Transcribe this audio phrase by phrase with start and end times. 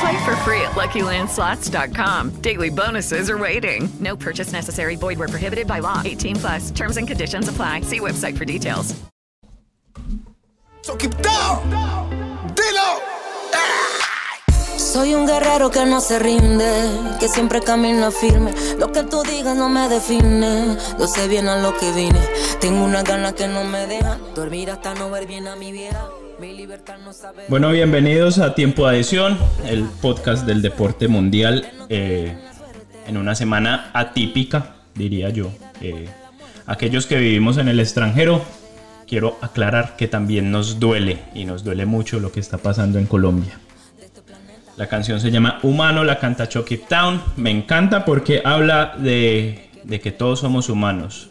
[0.00, 2.42] Play for free at LuckyLandSlots.com.
[2.42, 3.88] Daily bonuses are waiting.
[3.98, 4.96] No purchase necessary.
[4.96, 6.02] Void where prohibited by law.
[6.04, 6.70] 18 plus.
[6.70, 7.80] Terms and conditions apply.
[7.82, 8.94] See website for details.
[10.82, 11.70] So keep down.
[12.54, 13.00] Dilo.
[14.78, 18.52] Soy un guerrero que no se rinde, que siempre camina firme.
[18.78, 20.76] Lo que tú digas no me define.
[20.98, 22.20] Yo sé bien a lo que vine.
[22.60, 26.06] Tengo una gana que no me dejan dormir hasta no ver bien a mi vieja.
[27.48, 32.36] Bueno, bienvenidos a Tiempo de Adición, el podcast del deporte mundial eh,
[33.06, 35.50] en una semana atípica, diría yo.
[35.80, 36.08] Eh,
[36.66, 38.42] aquellos que vivimos en el extranjero,
[39.06, 43.06] quiero aclarar que también nos duele y nos duele mucho lo que está pasando en
[43.06, 43.58] Colombia.
[44.76, 47.22] La canción se llama Humano, la canta Chucky Town.
[47.36, 49.70] Me encanta porque habla de
[50.02, 51.30] que todos somos humanos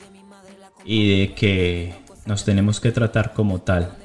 [0.83, 1.93] y de que
[2.25, 3.95] nos tenemos que tratar como tal.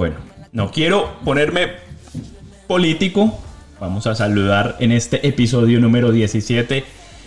[0.00, 0.16] Bueno,
[0.52, 1.72] no quiero ponerme
[2.66, 3.38] político.
[3.78, 6.84] Vamos a saludar en este episodio número 17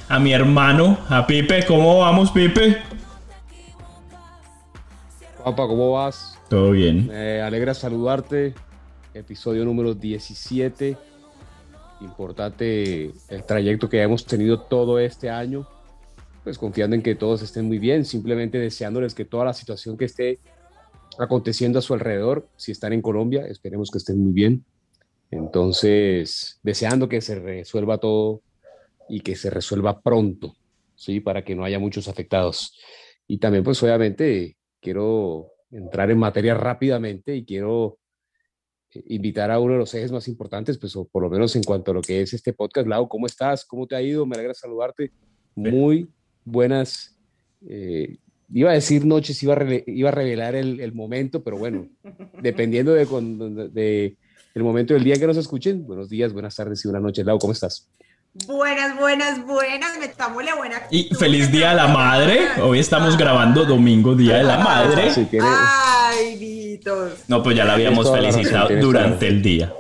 [0.10, 1.66] a mi hermano, a Pipe.
[1.68, 2.78] ¿Cómo vamos, Pipe?
[5.44, 6.40] Papá, ¿cómo vas?
[6.50, 7.10] Todo bien.
[7.10, 8.56] Me alegra saludarte.
[9.14, 10.98] Episodio número 17.
[12.02, 15.68] Importante el trayecto que hemos tenido todo este año.
[16.44, 20.06] Pues confiando en que todos estén muy bien, simplemente deseándoles que toda la situación que
[20.06, 20.40] esté
[21.20, 24.66] aconteciendo a su alrededor, si están en Colombia, esperemos que estén muy bien.
[25.32, 28.42] Entonces, deseando que se resuelva todo
[29.10, 30.56] y que se resuelva pronto,
[30.96, 31.20] ¿sí?
[31.20, 32.80] Para que no haya muchos afectados.
[33.28, 37.98] Y también, pues obviamente, quiero entrar en materia rápidamente y quiero
[38.92, 41.64] eh, invitar a uno de los ejes más importantes, pues o por lo menos en
[41.64, 42.88] cuanto a lo que es este podcast.
[42.88, 43.66] Lau, ¿cómo estás?
[43.66, 44.26] ¿Cómo te ha ido?
[44.26, 45.12] Me alegra saludarte.
[45.56, 46.10] Muy
[46.46, 47.18] buenas,
[47.68, 48.18] eh,
[48.54, 51.88] iba a decir noches, iba a, iba a revelar el, el momento, pero bueno,
[52.42, 54.16] dependiendo de, cuando- de
[54.54, 57.26] el momento del día que nos escuchen, buenos días, buenas tardes y buenas noches.
[57.26, 57.88] Lau, ¿cómo estás?
[58.48, 59.98] Buenas, buenas, buenas.
[60.00, 62.40] Metámosle buena Y feliz Día de la Madre.
[62.64, 65.12] Hoy estamos grabando domingo, Día de la Madre.
[65.42, 67.12] Ay, Vitos.
[67.28, 69.72] No, pues ya la habíamos felicitado durante el día.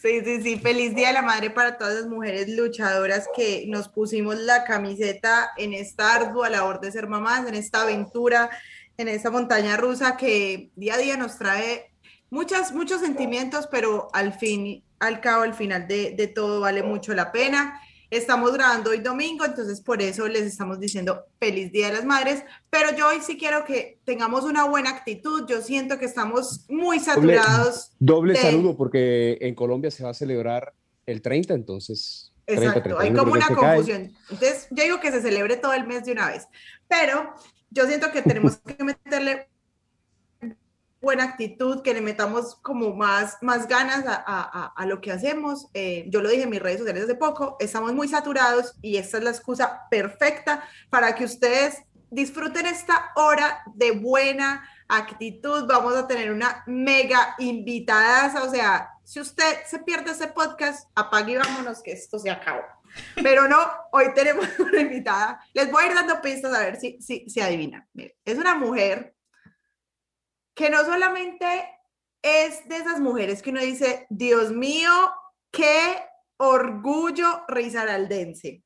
[0.00, 0.58] Sí, sí, sí.
[0.58, 5.50] Feliz Día de la Madre para todas las mujeres luchadoras que nos pusimos la camiseta
[5.58, 8.48] en esta ardua labor de ser mamás, en esta aventura,
[8.96, 11.92] en esta montaña rusa que día a día nos trae
[12.30, 17.12] muchas, muchos sentimientos, pero al fin, al cabo, al final de, de todo vale mucho
[17.12, 17.78] la pena.
[18.10, 22.42] Estamos grabando hoy domingo, entonces por eso les estamos diciendo feliz Día de las Madres,
[22.68, 25.46] pero yo hoy sí quiero que tengamos una buena actitud.
[25.48, 27.92] Yo siento que estamos muy saturados.
[28.00, 30.72] doble de- saludo porque en Colombia se va a celebrar
[31.06, 32.32] el 30, entonces...
[32.46, 33.56] 30, Exacto, hay 31 como una cae.
[33.76, 34.12] confusión.
[34.28, 36.48] Entonces, yo digo que se celebre todo el mes de una vez,
[36.88, 37.32] pero
[37.70, 39.46] yo siento que tenemos que meterle
[41.00, 45.68] buena actitud, que le metamos como más, más ganas a, a- a- lo que hacemos.
[45.74, 49.18] Eh, yo lo dije en mis redes sociales hace poco, estamos muy saturados y esta
[49.18, 51.78] es la excusa perfecta para que ustedes
[52.10, 55.66] disfruten esta hora de buena actitud.
[55.66, 61.32] Vamos a tener una mega invitada, o sea, si usted se pierde ese podcast, apague
[61.32, 62.62] y vámonos que esto se acabó.
[63.22, 63.58] Pero no,
[63.92, 65.40] hoy tenemos una invitada.
[65.54, 67.86] Les voy a ir dando pistas a ver si, si, si adivinan.
[67.94, 69.14] Miren, es una mujer
[70.54, 71.68] que no solamente
[72.22, 74.90] es de esas mujeres que uno dice, Dios mío,
[75.50, 75.96] qué
[76.38, 78.62] orgullo risaraldense.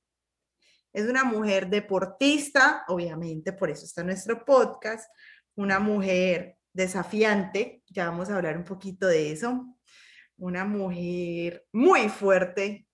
[0.92, 5.10] Es una mujer deportista, obviamente, por eso está nuestro podcast,
[5.56, 9.66] una mujer desafiante, ya vamos a hablar un poquito de eso,
[10.36, 12.86] una mujer muy fuerte,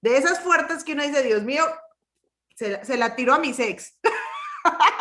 [0.00, 1.64] de esas fuertes que uno dice, Dios mío,
[2.54, 3.98] se, la- se la tiró a mi ex.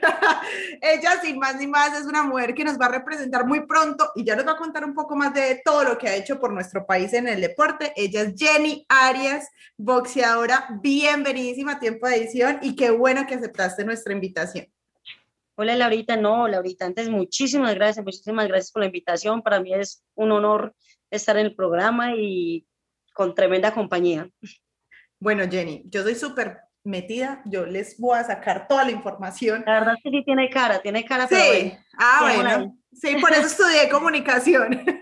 [0.80, 4.10] Ella, sin más ni más, es una mujer que nos va a representar muy pronto
[4.14, 6.38] y ya nos va a contar un poco más de todo lo que ha hecho
[6.38, 7.92] por nuestro país en el deporte.
[7.96, 13.84] Ella es Jenny Arias, boxeadora, bienvenidísima a Tiempo de Edición y qué bueno que aceptaste
[13.84, 14.66] nuestra invitación.
[15.56, 19.42] Hola Laurita, no, Laurita, antes muchísimas gracias, muchísimas gracias por la invitación.
[19.42, 20.74] Para mí es un honor
[21.10, 22.66] estar en el programa y
[23.12, 24.30] con tremenda compañía.
[25.18, 29.62] Bueno, Jenny, yo soy súper metida, yo les voy a sacar toda la información.
[29.66, 31.28] La verdad es que sí tiene cara, tiene cara.
[31.28, 34.84] Sí, ah, bueno, sí, por eso estudié comunicación.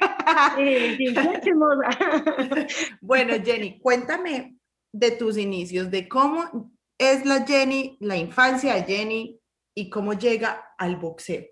[0.56, 1.15] Sí, sí,
[3.00, 4.56] bueno, Jenny, cuéntame
[4.93, 9.41] de tus inicios, de cómo es la Jenny, la infancia de Jenny,
[9.79, 11.44] y cómo llega al boxeo?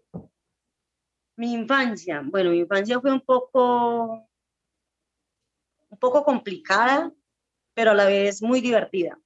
[1.37, 4.27] Mi infancia, bueno, mi infancia fue un poco,
[5.91, 7.13] un poco complicada,
[7.75, 9.19] pero a la vez muy divertida.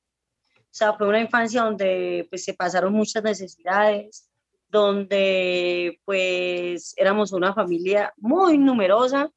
[0.70, 4.30] O sea, fue una infancia donde pues se pasaron muchas necesidades,
[4.68, 9.30] donde pues éramos una familia muy numerosa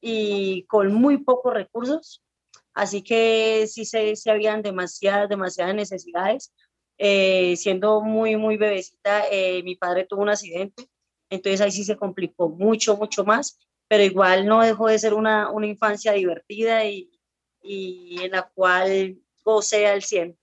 [0.00, 2.22] y con muy pocos recursos.
[2.74, 6.52] Así que sí se, se habían demasiadas, demasiadas necesidades.
[6.98, 10.88] Eh, siendo muy, muy bebecita, eh, mi padre tuvo un accidente,
[11.30, 15.48] entonces ahí sí se complicó mucho, mucho más, pero igual no dejó de ser una,
[15.50, 17.08] una infancia divertida y,
[17.62, 20.36] y en la cual gocé al 100.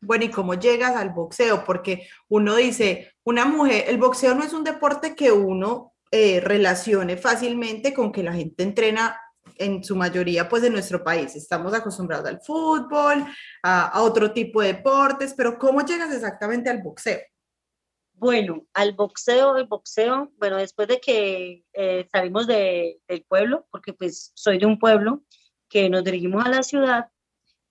[0.00, 1.64] Bueno, ¿y cómo llegas al boxeo?
[1.64, 7.16] Porque uno dice, una mujer, el boxeo no es un deporte que uno eh, relacione
[7.16, 9.20] fácilmente con que la gente entrena
[9.56, 11.34] en su mayoría pues de nuestro país.
[11.34, 13.26] Estamos acostumbrados al fútbol,
[13.62, 17.18] a, otro tipo de deportes, pero ¿cómo llegas exactamente al boxeo?
[18.14, 23.92] Bueno, al boxeo, el boxeo, bueno, después de que eh, salimos de, del pueblo, porque
[23.92, 25.22] pues soy de un pueblo,
[25.68, 27.10] que nos dirigimos a la ciudad,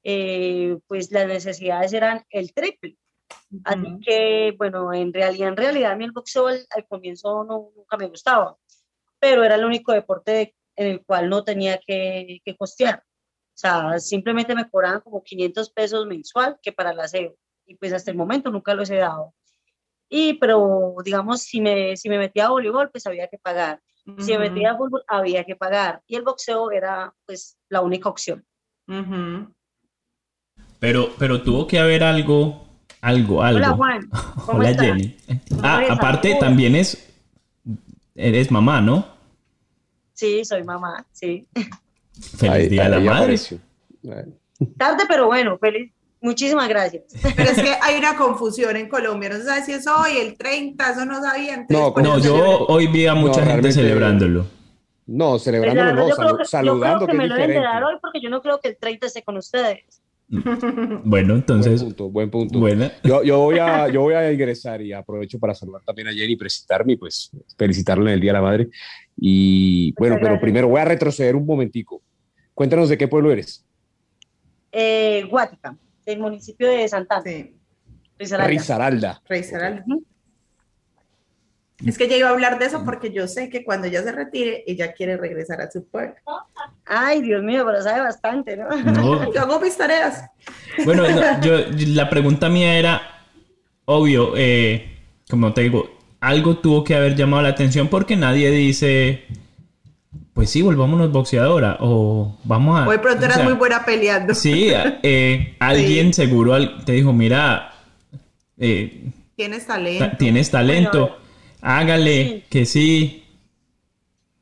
[0.09, 2.97] eh, pues las necesidades eran el triple.
[3.65, 7.97] Así que, bueno, en realidad, en realidad a mí el boxeo al, comienzo no, nunca
[7.97, 8.55] me gustaba,
[9.19, 12.99] pero era el único deporte en el cual no tenía que, que costear.
[12.99, 17.35] O sea, simplemente me cobraban como 500 pesos mensual que para el aseo.
[17.65, 19.33] Y pues hasta el momento nunca los he dado.
[20.07, 23.81] Y, pero digamos, si me, si me metía a voleibol, pues había que pagar.
[24.19, 26.01] Si me metía a fútbol, había que pagar.
[26.07, 28.45] Y el boxeo era pues la única opción.
[30.79, 32.67] Pero, pero tuvo que haber algo,
[33.01, 33.57] algo, algo.
[33.65, 34.09] Hola Juan.
[34.47, 35.17] Hola Jenny.
[35.61, 37.11] Ah, aparte también es,
[38.15, 39.05] eres mamá, ¿no?
[40.13, 41.47] Sí, soy mamá, sí.
[42.37, 43.37] Feliz Día de la Madre.
[44.77, 45.91] Tarde, pero bueno, feliz.
[46.19, 47.03] Muchísimas gracias.
[47.35, 50.35] Pero es que hay una confusión en Colombia, no se sabe si es hoy, el
[50.35, 51.67] 30, eso no sabían.
[51.69, 54.45] No, no yo hoy vi a mucha gente celebrándolo.
[55.05, 57.01] No, celebrándolo no, saludando.
[57.01, 58.77] Yo creo que, me lo deben de dar hoy porque yo no creo que el
[58.77, 60.01] 30 esté con ustedes.
[61.03, 61.81] Bueno, entonces.
[61.81, 62.59] Buen punto, buen punto.
[63.03, 66.33] Yo, yo, voy a, yo voy a ingresar y aprovecho para saludar también a Jenny
[66.33, 68.69] y presentarme y pues felicitarlo en el Día de la Madre.
[69.15, 72.01] Y bueno, pero primero voy a retroceder un momentico.
[72.53, 73.65] Cuéntanos de qué pueblo eres.
[74.71, 77.23] Eh, Guática, del municipio de Santana.
[77.23, 77.53] Sí.
[78.19, 79.21] Risaralda.
[79.27, 79.85] Risaralda.
[81.85, 84.11] Es que ella iba a hablar de eso porque yo sé que cuando ella se
[84.11, 86.15] retire, ella quiere regresar a su pueblo.
[86.85, 88.67] Ay, Dios mío, pero sabe bastante, ¿no?
[89.33, 90.23] yo hago mis tareas.
[90.85, 91.03] Bueno,
[91.41, 91.57] yo,
[91.87, 93.01] la pregunta mía era,
[93.85, 94.97] obvio, eh,
[95.29, 95.87] como te digo,
[96.19, 99.25] algo tuvo que haber llamado la atención porque nadie dice,
[100.33, 102.87] pues sí, volvámonos boxeadora o vamos a...
[102.87, 104.33] O de pronto eras muy buena peleando.
[104.33, 107.71] Sí, eh, alguien seguro te dijo, mira...
[108.57, 110.17] Eh, tienes talento.
[110.17, 111.17] Tienes talento,
[111.61, 113.23] hágale, que sí.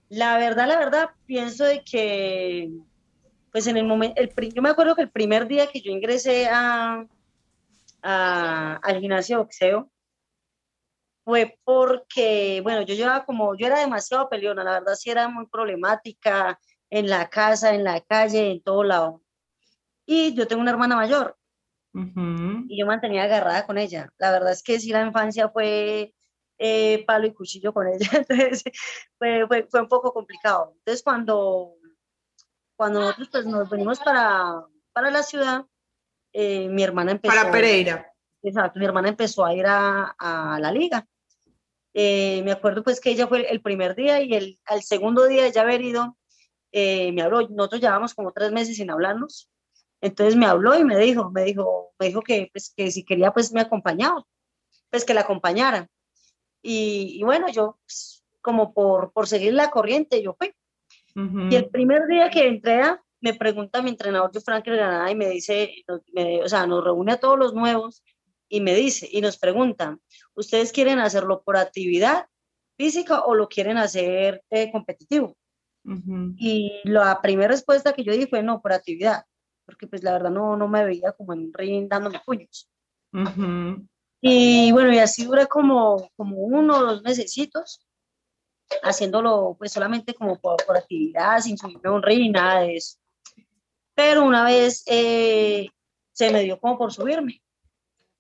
[0.10, 2.72] La verdad, la verdad, pienso de que,
[3.52, 6.48] pues en el momento, el, yo me acuerdo que el primer día que yo ingresé
[6.48, 7.06] a,
[8.02, 9.92] a al gimnasio de boxeo,
[11.24, 15.48] fue porque, bueno, yo llevaba como, yo era demasiado peleona, la verdad sí era muy
[15.48, 16.60] problemática
[16.92, 19.24] en la casa, en la calle, en todo lado.
[20.06, 21.36] Y yo tengo una hermana mayor
[22.68, 24.10] y yo mantenía agarrada con ella.
[24.18, 26.14] La verdad es que sí, la infancia fue
[26.58, 28.64] eh, palo y cuchillo con ella, entonces
[29.18, 30.74] fue, fue, fue, un poco complicado.
[30.80, 31.76] Entonces cuando,
[32.76, 35.66] cuando nosotros pues, nos venimos para, para la ciudad,
[36.34, 37.36] eh, mi hermana empezó...
[37.36, 38.12] Para Pereira.
[38.42, 41.08] Exacto, mi hermana empezó a ir a, a la liga.
[41.98, 45.44] Eh, me acuerdo pues que ella fue el primer día y el, al segundo día
[45.44, 46.18] de ya haber ido,
[46.74, 49.50] eh, me habló, nosotros llevábamos como tres meses sin hablarnos,
[50.02, 53.32] entonces me habló y me dijo, me dijo, me dijo que, pues, que si quería
[53.32, 54.26] pues me acompañaba,
[54.90, 55.88] pues que la acompañara.
[56.68, 60.52] Y, bueno, yo pues, como por, por seguir la corriente, yo fui.
[61.16, 62.82] Y el primer día que entré,
[63.22, 65.72] me pregunta mi entrenador de Franklin Granada y me dice,
[66.44, 68.04] o sea, nos reúne a todos los nuevos
[68.50, 70.02] y me dice, y nos preguntan,
[70.34, 72.26] ¿ustedes quieren hacerlo por actividad
[72.78, 75.38] física o lo quieren hacer eh, competitivo?
[76.38, 79.24] Y la primera respuesta que yo di fue no, por actividad,
[79.66, 82.70] porque pues la verdad no, no me veía como en ring dándome puños.
[84.28, 87.80] Y bueno, y así duré como, como uno o dos mesecitos,
[88.82, 92.98] haciéndolo pues solamente como por, por actividad, sin subirme a un ring, nada de eso.
[93.94, 95.68] Pero una vez eh,
[96.12, 97.40] se me dio como por subirme,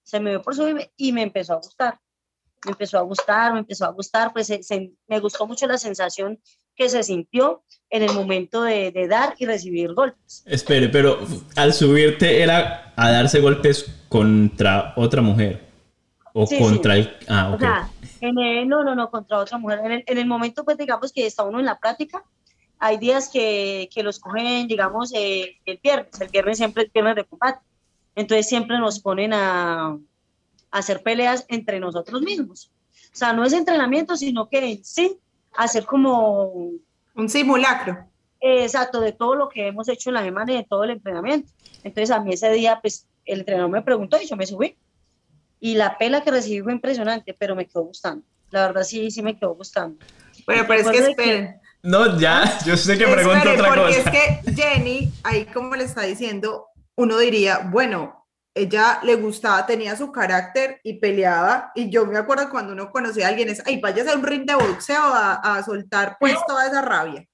[0.03, 1.99] se me dio por subirme y me empezó a gustar.
[2.65, 5.79] Me empezó a gustar, me empezó a gustar, pues se- se- me gustó mucho la
[5.79, 6.39] sensación
[6.75, 10.43] que se sintió en el momento de, de dar y recibir golpes.
[10.45, 11.17] Espere, pero
[11.55, 15.64] al subirte era a darse golpes contra otra mujer.
[16.37, 16.99] O Sí, contra sí.
[16.99, 17.17] el.
[17.29, 17.59] Ah, O ok.
[17.61, 17.89] sea,
[18.19, 19.79] en el- no, no, no, contra otra mujer.
[19.85, 22.23] En el, en el momento, pues digamos que está uno en la práctica,
[22.77, 26.19] hay días que, que los cogen, digamos, eh, el viernes.
[26.19, 27.59] El viernes siempre es viernes de combate.
[28.15, 29.97] Entonces siempre nos ponen a, a
[30.71, 32.69] hacer peleas entre nosotros mismos.
[33.13, 35.17] O sea, no es entrenamiento, sino que en sí,
[35.55, 36.71] hacer como...
[37.15, 38.09] Un simulacro.
[38.41, 41.49] Exacto, de todo lo que hemos hecho en la semana y de todo el entrenamiento.
[41.81, 44.75] Entonces a mí ese día, pues el entrenador me preguntó y yo me subí.
[45.65, 48.23] Y la pela que recibí fue impresionante, pero me quedó gustando.
[48.51, 49.97] La verdad sí, sí me quedó gustando.
[50.45, 51.59] Bueno, pero es que esperen.
[51.81, 54.11] No, ya, yo sé que pregunto Espere, otra porque cosa.
[54.11, 59.95] es que Jenny, ahí como le está diciendo, uno diría, bueno, ella le gustaba, tenía
[59.95, 61.71] su carácter y peleaba.
[61.73, 64.45] Y yo me acuerdo cuando uno conocía a alguien, es, ay, váyase a un ring
[64.45, 67.25] de boxeo a, a soltar pues toda esa rabia.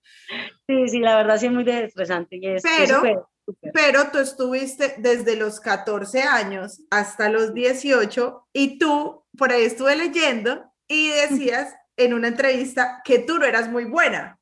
[0.68, 2.38] Sí, sí, la verdad sí es muy desestresante.
[2.38, 3.30] Y es, es Pero.
[3.74, 9.96] Pero tú estuviste desde los 14 años hasta los 18 y tú, por ahí estuve
[9.96, 14.40] leyendo y decías en una entrevista que tú no eras muy buena.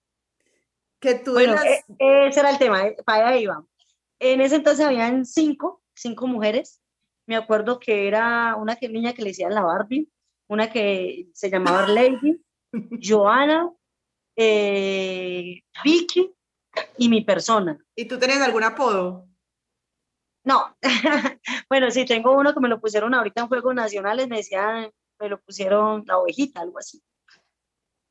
[0.99, 1.65] Que tú Bueno, eras...
[1.65, 3.65] e- ese era el tema, eh, para allá iba.
[4.19, 6.81] En ese entonces habían cinco, cinco mujeres.
[7.25, 10.09] Me acuerdo que era una que, niña que le decían la Barbie,
[10.47, 12.41] una que se llamaba Lady,
[13.01, 13.71] Joana,
[14.35, 16.33] eh, Vicky
[16.97, 17.77] y mi persona.
[17.95, 19.25] ¿Y tú tenías algún apodo?
[20.43, 20.75] No,
[21.69, 25.29] bueno, sí, tengo uno que me lo pusieron ahorita en Juegos Nacionales, me decían, me
[25.29, 27.01] lo pusieron la ovejita, algo así.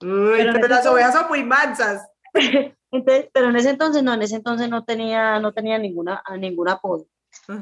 [0.01, 2.07] Uy, Pero pero, las ese- ovejas son muy mansas.
[2.91, 6.37] Entonces, pero en ese entonces no, en ese entonces no tenía, no tenía ninguna, a
[6.39, 7.07] ningún apodo.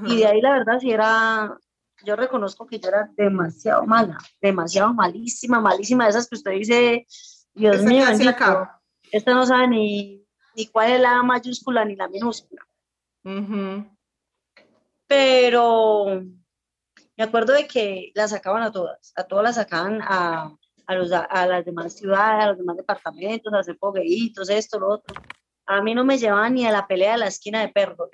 [0.05, 1.59] Y de ahí la verdad sí era,
[2.05, 7.07] yo reconozco que yo era demasiado mala, demasiado malísima, malísima, de esas que usted dice,
[7.55, 8.69] Dios Esa mío, bendito,
[9.11, 10.26] esta no sabe ni,
[10.57, 12.67] ni cuál es la mayúscula ni la minúscula.
[15.07, 16.23] Pero
[17.17, 20.51] me acuerdo de que las sacaban a todas, a todas las sacaban a,
[20.87, 24.89] a, los, a las demás ciudades, a los demás departamentos, a hacer fogueitos, esto, lo
[24.89, 25.15] otro.
[25.67, 28.09] A mí no me llevaban ni a la pelea de la esquina de perro.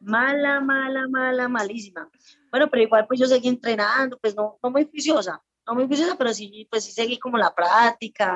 [0.00, 2.10] Mala, mala, mala, malísima.
[2.50, 6.16] Bueno, pero igual pues yo seguí entrenando, pues no, no muy juiciosa, no muy juiciosa,
[6.16, 8.34] pero sí, pues sí seguí como la práctica,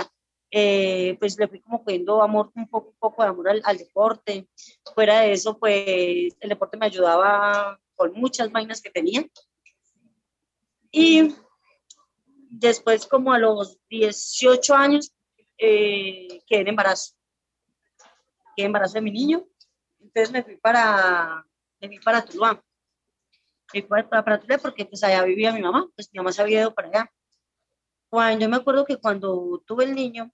[0.50, 3.78] eh, pues le fui como cogiendo amor, un poco, un poco de amor al, al
[3.78, 4.48] deporte.
[4.94, 9.26] Fuera de eso, pues el deporte me ayudaba con muchas vainas que tenía.
[10.90, 11.34] Y
[12.48, 15.12] después, como a los 18 años,
[15.58, 17.14] eh, quedé en embarazo.
[18.56, 19.44] Quedé en embarazo de mi niño.
[20.00, 21.44] Entonces me fui para,
[21.80, 22.62] me fui para Tuluá.
[23.74, 26.40] Me fui para, para, Tuluá porque pues allá vivía mi mamá, pues mi mamá se
[26.40, 27.12] había ido para allá.
[28.08, 30.32] Cuando, yo me acuerdo que cuando tuve el niño,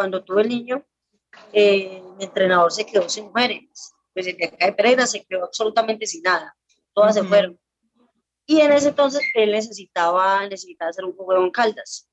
[0.00, 0.82] cuando tuve el niño,
[1.52, 3.92] eh, mi entrenador se quedó sin mujeres.
[4.14, 6.56] Pues el de acá de Pereira se quedó absolutamente sin nada.
[6.94, 7.28] Todas se Ujú.
[7.28, 7.60] fueron.
[8.46, 12.08] Y en ese entonces él necesitaba, necesitaba hacer un juego en Caldas.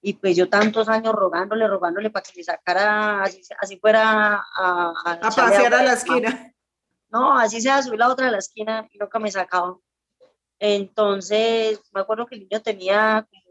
[0.00, 4.92] Y pues yo tantos años rogándole, rogándole para que me sacara, así, así fuera a,
[5.04, 6.54] a, A pasear a la esquina.
[7.10, 9.76] No, así sea, subí la otra de la esquina y nunca me sacaba.
[10.58, 13.47] Entonces, me acuerdo que el niño tenía como,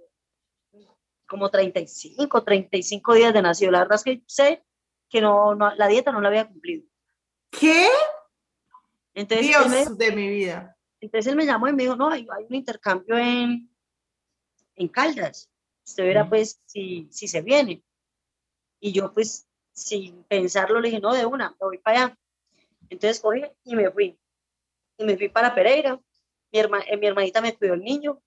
[1.27, 3.71] como 35, 35 días de nacido.
[3.71, 4.63] La verdad es que sé
[5.09, 6.85] que no, no- la dieta no la había cumplido.
[7.51, 7.87] ¿Qué?
[9.13, 10.77] Entonces, él me- Dios de mi vida.
[11.01, 13.69] entonces él me llamó y me dijo, no, hay, hay un intercambio en,
[14.75, 15.49] en Caldas.
[15.85, 17.83] Usted verá pues si, si se viene.
[18.79, 22.19] Y yo pues sin pensarlo le dije, no, de una, me voy para allá.
[22.89, 24.17] Entonces cogí y me fui.
[24.97, 25.99] Y me fui para Pereira.
[26.51, 28.21] Mi, herma- eh, mi hermanita me cuidó el niño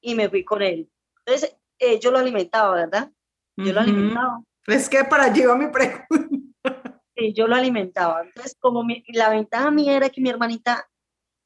[0.00, 0.90] y me fui con él.
[1.24, 3.10] Entonces eh, yo lo alimentaba, ¿verdad?
[3.56, 4.40] Yo lo alimentaba.
[4.66, 7.00] Es que para allí va mi pregunta.
[7.16, 8.22] Sí, yo lo alimentaba.
[8.22, 10.88] Entonces, como mi- la ventaja mía era que mi hermanita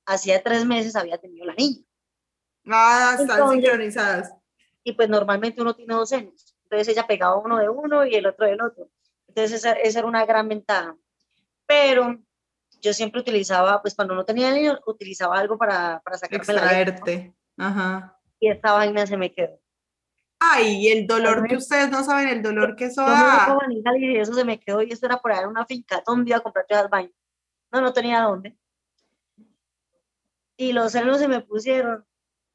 [0.06, 1.84] hacía tres meses había tenido la niña.
[2.66, 4.34] Ah, están Entonces- sincronizadas.
[4.84, 6.54] y pues normalmente uno tiene dos senos.
[6.64, 8.88] Entonces ella pegaba uno de uno y el otro del otro.
[9.26, 10.96] Entonces esa, esa era una gran ventaja.
[11.66, 12.18] Pero
[12.80, 16.60] yo siempre utilizaba, pues cuando no tenía niños, utilizaba algo para, para sacarme la.
[16.62, 17.34] Extraerte.
[17.58, 18.18] Ajá.
[18.40, 19.58] Y esta vaina se me quedó.
[20.40, 23.58] Ay, el dolor que ustedes no saben, el dolor que eso Yo da.
[23.98, 26.02] y eso se me quedó y esto era por ahí en una finca.
[26.06, 27.14] ¿Dónde iba a comprar todas las vainas?
[27.72, 28.56] No, no tenía dónde.
[30.56, 32.04] Y los senos se me pusieron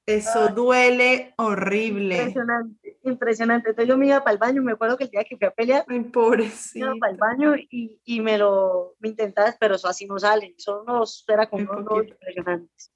[0.06, 2.16] Eso duele horrible.
[2.18, 3.70] Impresionante, impresionante.
[3.70, 5.52] Entonces yo me iba para el baño, me acuerdo que el día que fui a
[5.52, 6.86] pelear, Ay, me pobrecito.
[6.86, 10.54] iba para el baño y, y me lo me intentaba, pero eso así no sale,
[10.58, 12.92] eso no era Un unos impresionantes.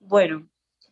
[0.00, 0.48] Bueno,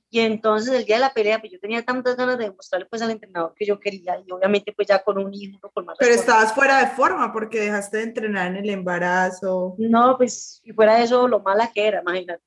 [0.09, 3.03] y entonces el día de la pelea, pues yo tenía tantas ganas de demostrarle pues
[3.03, 6.15] al entrenador que yo quería, y obviamente pues ya con un hijo, con más Pero
[6.15, 9.75] estabas fuera de forma porque dejaste de entrenar en el embarazo.
[9.79, 12.43] No, pues, y fuera de eso, lo mala que era, imagínate.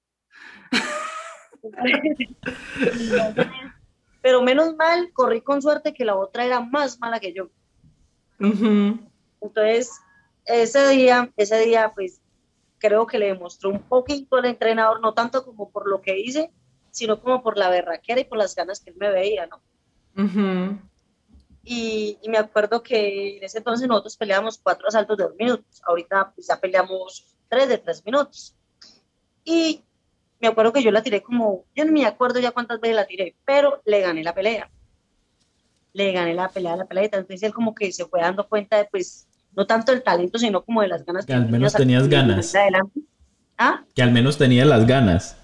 [4.22, 7.50] Pero menos mal, corrí con suerte que la otra era más mala que yo.
[8.40, 9.00] Ujú.
[9.42, 9.92] Entonces,
[10.46, 12.22] ese día, ese día, pues,
[12.80, 16.52] creo que le demostró un poquito al entrenador, no tanto como por lo que hice,
[16.92, 19.62] sino como por la berraquera y por las ganas que él me veía, ¿no?
[20.24, 20.78] Ujú.
[21.64, 25.82] Y, y me acuerdo que en ese entonces nosotros peleábamos cuatro asaltos de dos minutos.
[25.86, 28.56] Ahorita pues ya peleamos tres de tres minutos.
[29.44, 29.84] Y
[30.40, 33.06] me acuerdo que yo la tiré como, yo no me acuerdo ya cuántas veces la
[33.06, 34.70] tiré, pero le gané la pelea.
[35.94, 37.06] Le gané la pelea, la pelea.
[37.06, 40.64] Entonces él como que se fue dando cuenta de pues, no tanto el talento, sino
[40.64, 42.56] como de las ganas Que al yo menos tenía tenías ganas.
[42.56, 43.02] adelante.
[43.58, 43.84] ¿Ah?
[43.94, 45.36] Que al menos tenía las ganas.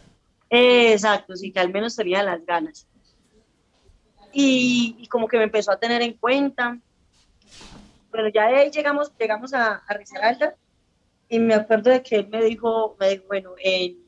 [0.49, 2.87] Exacto, sí, que al menos tenía las ganas.
[4.31, 6.79] Y, y como que me empezó a tener en cuenta.
[8.11, 10.55] Bueno, ya de ahí llegamos, llegamos a, a Risaralda
[11.27, 14.03] y me acuerdo de que él me dijo, me dijo bueno, en-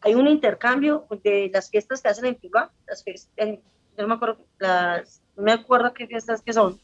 [0.00, 3.56] hay un intercambio de las fiestas que hacen en Tuluá, las fiestas, en-
[3.96, 6.80] yo no me acuerdo, las, no me acuerdo qué fiestas que son,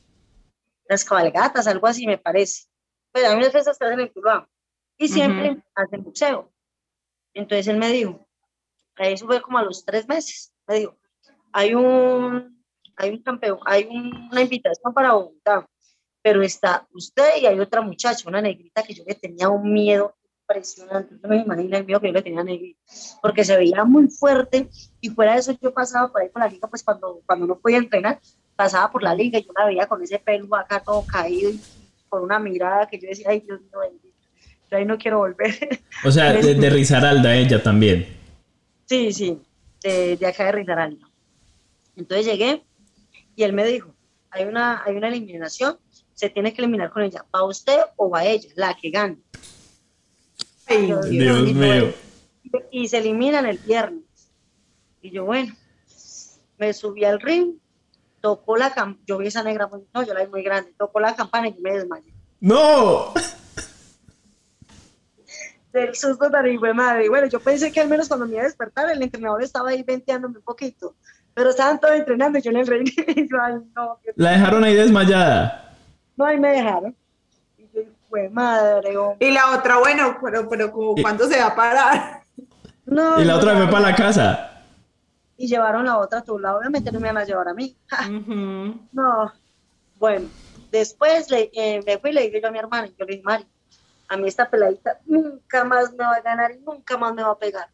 [0.88, 2.66] las cabalgatas, algo así me parece.
[3.12, 4.48] Pues hay unas fiestas que hacen en Tuluá
[4.98, 6.51] y siempre hacen boxeo.
[7.34, 8.26] Entonces él me dijo,
[8.98, 10.96] eso fue como a los tres meses, me dijo,
[11.52, 12.62] hay un,
[12.96, 15.66] hay un campeón, hay un- una invitación para Bogotá,
[16.22, 20.14] pero está usted y hay otra muchacha, una negrita que yo le tenía un miedo
[20.42, 22.80] impresionante, no me imagino el miedo que yo le tenía a negrita,
[23.22, 24.68] porque se veía muy fuerte
[25.00, 27.58] y fuera de eso yo pasaba por ahí por la liga, pues cuando, cuando no
[27.58, 28.20] podía entrenar,
[28.54, 31.60] pasaba por la liga y yo la veía con ese pelo acá todo caído y
[32.08, 34.11] con una mirada que yo decía, ay Dios mío bendito,
[34.72, 35.80] yo ahí no quiero volver.
[36.04, 38.08] O sea, de, de Risaralda ella también.
[38.86, 39.38] Sí, sí,
[39.82, 41.06] de, de acá de Risaralda.
[41.94, 42.64] Entonces llegué
[43.36, 43.94] y él me dijo,
[44.30, 45.78] hay una, hay una eliminación,
[46.14, 48.48] se tiene que eliminar con ella, ¿va usted o va ella?
[48.56, 49.18] La que gane.
[50.66, 51.92] Ay, Yo- Dios y mío.
[52.70, 54.02] Y se eliminan el viernes.
[55.02, 55.54] Y yo, bueno,
[56.58, 57.56] me subí al ring,
[58.20, 61.14] tocó la campana, yo vi esa negra, no, yo la vi muy grande, tocó la
[61.14, 62.12] campana y me desmayé.
[62.40, 63.12] ¡No!
[65.72, 67.06] Del susto tan hijo de madre.
[67.06, 69.70] Y bueno, yo pensé que al menos cuando me iba a despertar, el entrenador estaba
[69.70, 70.94] ahí venteándome un poquito.
[71.34, 72.88] Pero estaban todos entrenando y yo en el ring.
[73.08, 75.76] Y yo, ay, no, La dejaron ahí desmayada.
[76.16, 76.94] no, ahí me dejaron.
[77.56, 79.26] Y yo, fue madre, hombre.
[79.26, 82.22] Y la otra, bueno, pero, pero Y- cuándo se va a parar.
[82.84, 83.70] No, Y la no, otra fue no.
[83.70, 84.48] para la casa.
[85.38, 86.58] Y llevaron la otra a tu lado.
[86.58, 87.74] Obviamente no me iban a llevar a mí.
[88.92, 89.32] No.
[89.98, 90.28] Bueno,
[90.70, 93.12] después le, eh, me fui y le dije yo a mi hermana, y yo le
[93.12, 93.46] dije, Mari,
[94.12, 97.30] a mí esta peladita nunca más me va a ganar y nunca más me va
[97.30, 97.68] a pegar.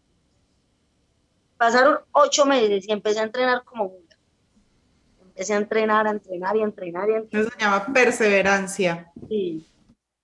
[1.56, 4.16] Pasaron ocho meses y empecé a entrenar como una.
[5.20, 7.46] Empecé a entrenar, a entrenar y a entrenar y a entrenar.
[7.48, 9.12] Eso se llama perseverancia.
[9.28, 9.66] Sí.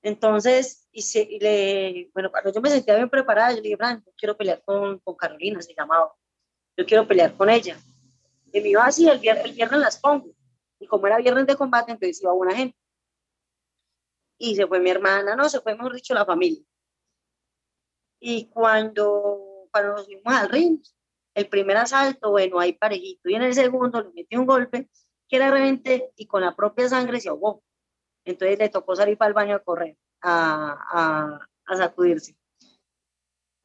[0.03, 3.77] Entonces, y se- y le, bueno, cuando yo me sentía bien preparada, yo le dije,
[3.77, 6.13] Fran, yo quiero pelear con, con Carolina, se llamaba.
[6.77, 7.77] Yo quiero pelear con ella.
[8.53, 10.29] Y me iba así, el viernes, el viernes las pongo.
[10.79, 12.77] Y como era viernes de combate, entonces iba buena gente.
[14.39, 16.63] Y se fue mi hermana, no, se fue, mejor dicho, la familia.
[18.21, 20.81] Y cuando, cuando nos fuimos al ring,
[21.35, 23.29] el primer asalto, bueno, ahí parejito.
[23.29, 24.89] Y en el segundo le metí un golpe
[25.29, 27.63] que era realmente, y con la propia sangre se ahogó.
[28.25, 32.37] Entonces le tocó salir para el baño a correr, a, a, a sacudirse.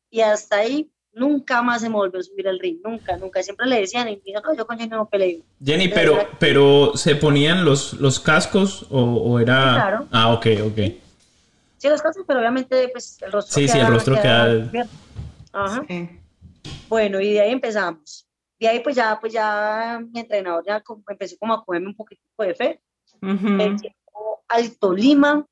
[0.10, 3.42] Y hasta ahí nunca más se me volvió a subir al ring, nunca, nunca.
[3.44, 5.42] Siempre le decían, y yo, no, yo con Jenny no peleo.
[5.64, 9.64] Jenny, pero, pero ¿se ponían los, los cascos o, o era...?
[9.64, 10.08] Sí, claro.
[10.12, 10.78] Ah, ok, ok.
[11.78, 14.70] Sí, los casos, pero obviamente pues el rostro Sí, sí, el rostro queda-.
[15.54, 15.86] Ajá.
[16.90, 18.28] Bueno, y de ahí empezamos.
[18.60, 21.96] De ahí pues ya, pues ya mi entrenador ya como- empezó como a cogerme un
[21.96, 22.82] poquito de fe.
[23.22, 25.46] Me llevó al Tolima.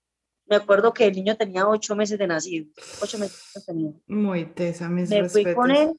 [0.49, 2.67] Me acuerdo que el niño tenía ocho meses de nacido.
[3.01, 3.91] Ocho meses tenía.
[4.07, 5.91] Muy tesa, mis me fui con él,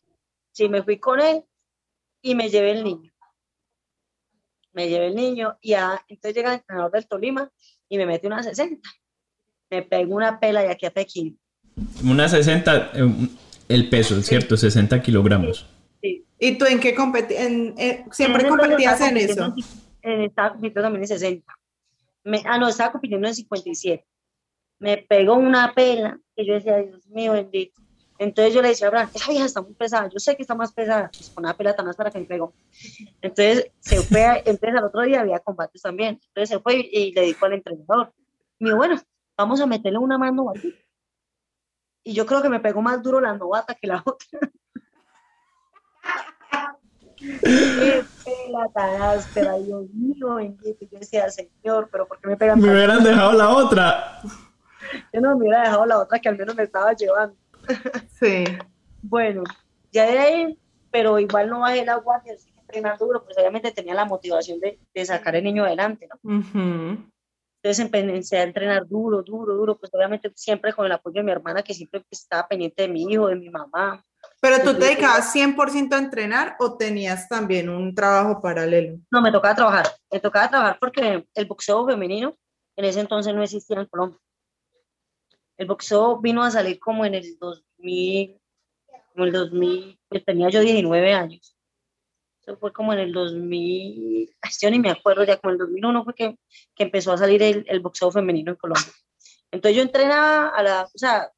[0.52, 1.44] sí, me fui con él
[2.22, 3.12] y me llevé el niño.
[4.72, 7.50] Me llevé el niño y a- entonces llega el entrenador del Tolima
[7.88, 8.88] y me mete una 60.
[9.70, 11.38] Me pegó una pela de aquí a Pekín.
[12.02, 13.28] Una 60, eh,
[13.68, 14.56] el peso, ¿cierto?
[14.56, 15.66] 60 kilogramos.
[16.00, 16.24] Sí.
[16.38, 17.48] ¿Y tú en qué competías?
[18.12, 19.34] ¿Siempre En competías en eso?
[19.44, 19.54] compitiendo
[20.02, 21.54] en- estaba compitiendo también en 60.
[22.24, 24.06] Me- ah, no, estaba compitiendo en 57.
[24.78, 27.80] Me pegó una pela que yo decía, Dios mío, bendito.
[28.18, 30.54] Entonces yo le decía a Abraham, esa vieja está muy pesada, yo sé que está
[30.56, 32.52] más pesada, pues con una pelota más para que me pegó.
[33.22, 36.20] Entonces se fue, entonces al otro día había combates también.
[36.28, 38.12] Entonces se fue y, le dijo al entrenador,
[38.58, 39.00] me dijo, bueno,
[39.36, 40.78] vamos a meterle una más novatita.
[42.02, 44.26] Y yo creo que me pegó más duro la novata que la otra.
[47.18, 50.86] Qué pela tan áspera, Dios mío, bendito.
[50.90, 52.60] Yo decía, señor, pero ¿por qué me pegan?
[52.60, 54.17] Me hubieran dejado la otra.
[55.12, 57.36] Yo no me hubiera dejado la otra que al menos me estaba llevando.
[58.20, 58.44] Sí.
[59.02, 59.44] Bueno,
[59.92, 60.58] ya de ahí,
[60.90, 64.78] pero igual no bajé la guardia, seguí entrenando duro, pues obviamente tenía la motivación de,
[64.92, 66.20] de sacar el niño adelante, ¿no?
[67.62, 71.32] Entonces empecé a entrenar duro, duro, duro, pues obviamente siempre con el apoyo de mi
[71.32, 74.04] hermana que siempre pues, estaba pendiente de mi hijo, de mi mamá.
[74.40, 78.98] ¿Pero tú te dedicabas 100% a entrenar o tenías también un trabajo paralelo?
[79.10, 82.36] No, me tocaba trabajar, me tocaba trabajar porque el boxeo femenino
[82.76, 84.18] en ese entonces no existía en Colombia.
[85.58, 88.40] El boxeo vino a salir como en el 2000,
[89.12, 91.56] como el 2000, pues tenía yo 19 años.
[92.40, 96.04] Eso fue como en el 2000, yo ni me acuerdo, ya como en el 2001
[96.04, 96.38] fue que,
[96.74, 98.92] que empezó a salir el, el, boxeo femenino en Colombia.
[99.50, 101.30] Entonces yo entrenaba a la, o sea,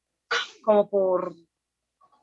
[0.63, 1.33] como por,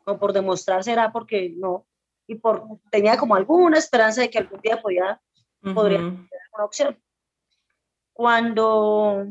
[0.04, 1.84] como por demostrar será porque no,
[2.28, 5.20] y por, tenía como alguna esperanza de que algún día podía,
[5.74, 7.02] podría tener una opción.
[8.12, 9.26] Cuando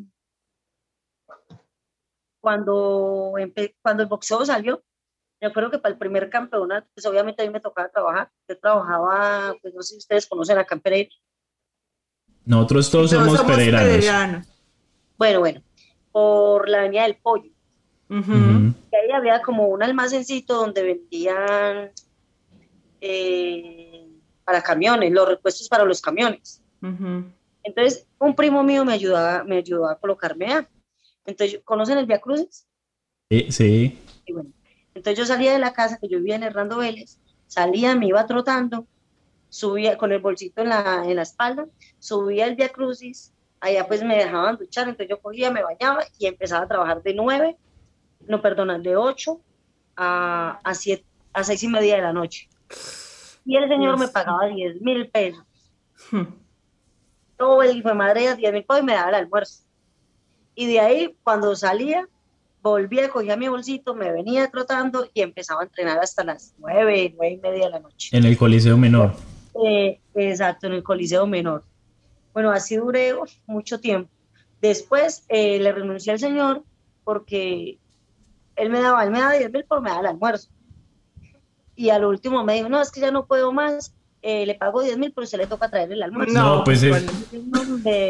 [2.48, 3.34] cuando,
[3.82, 4.82] cuando el boxeo salió,
[5.42, 8.32] yo creo que para el primer campeonato, pues obviamente a mí me tocaba trabajar.
[8.48, 11.10] Yo trabajaba, pues no sé si ustedes conocen a Campereira.
[12.46, 14.48] Nosotros todos somos, pereiranos.
[15.18, 15.62] Bueno, bueno,
[16.14, 17.52] por la avenida del Pollo.
[18.10, 21.92] Y ahí había como un almacencito donde vendían
[23.02, 24.08] eh,
[24.46, 26.64] para camiones, los repuestos para los camiones.
[26.82, 30.70] Entonces, un primo mío me ayudaba, me ayudó a colocarme a.
[31.28, 32.66] Entonces, ¿conocen el Via Crucis?
[33.30, 34.00] Sí, sí.
[34.96, 38.26] entonces yo salía de la casa, que yo vivía en Hernando Vélez, salía, me iba
[38.26, 38.88] trotando,
[39.50, 41.68] subía con el bolsito en la, en la espalda,
[42.00, 46.28] subía el Via Crucis, allá pues me dejaban duchar, entonces yo cogía, me bañaba y
[46.28, 47.58] empezaba a trabajar de nueve,
[48.26, 49.42] no, perdona, de ocho
[49.98, 52.48] a, a, siete, a seis y media de la noche.
[53.46, 55.44] Y el señor me pagaba diez mil pesos.
[56.10, 56.24] Hmm.
[57.38, 59.67] Todo el hijo de madre, diez mil pesos y me daba el almuerzo.
[60.60, 62.10] Y de ahí, cuando salía,
[62.64, 67.36] volvía, cogía mi bolsito, me venía trotando y empezaba a entrenar hasta las nueve, nueve
[67.36, 68.10] y media de la noche.
[68.18, 69.14] En el Coliseo Menor.
[69.64, 71.64] Eh, exacto, en el Coliseo Menor.
[72.34, 73.14] Bueno, así duré
[73.46, 74.10] mucho tiempo.
[74.60, 76.64] Después eh, le renuncié al señor
[77.04, 77.78] porque
[78.56, 80.50] él me daba, él me daba 10 mil por me daba el almuerzo.
[81.76, 84.82] Y al último me dijo, no, es que ya no puedo más, eh, le pago
[84.82, 86.34] 10 mil, pero se le toca traer el almuerzo.
[86.34, 87.06] No, pues es...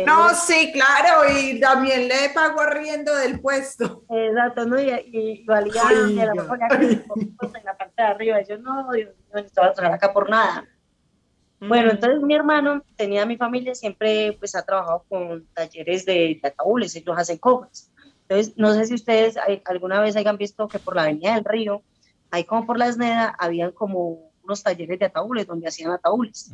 [0.05, 4.03] No, sí, claro, y también le pago arriendo del puesto.
[4.09, 4.79] Exacto, ¿no?
[4.81, 6.35] Y, y valía ay, la en
[7.65, 8.41] la parte de arriba.
[8.41, 10.65] Yo no, Dios no necesitaba trabajar acá por nada.
[11.59, 16.47] Bueno, entonces mi hermano tenía mi familia, siempre pues ha trabajado con talleres de, de
[16.47, 17.91] ataúdes, ellos hacen cobras.
[18.29, 21.81] Entonces, no sé si ustedes alguna vez hayan visto que por la Avenida del Río,
[22.29, 26.49] ahí como por la Esneda, habían como unos talleres de ataúdes donde hacían ataúdes.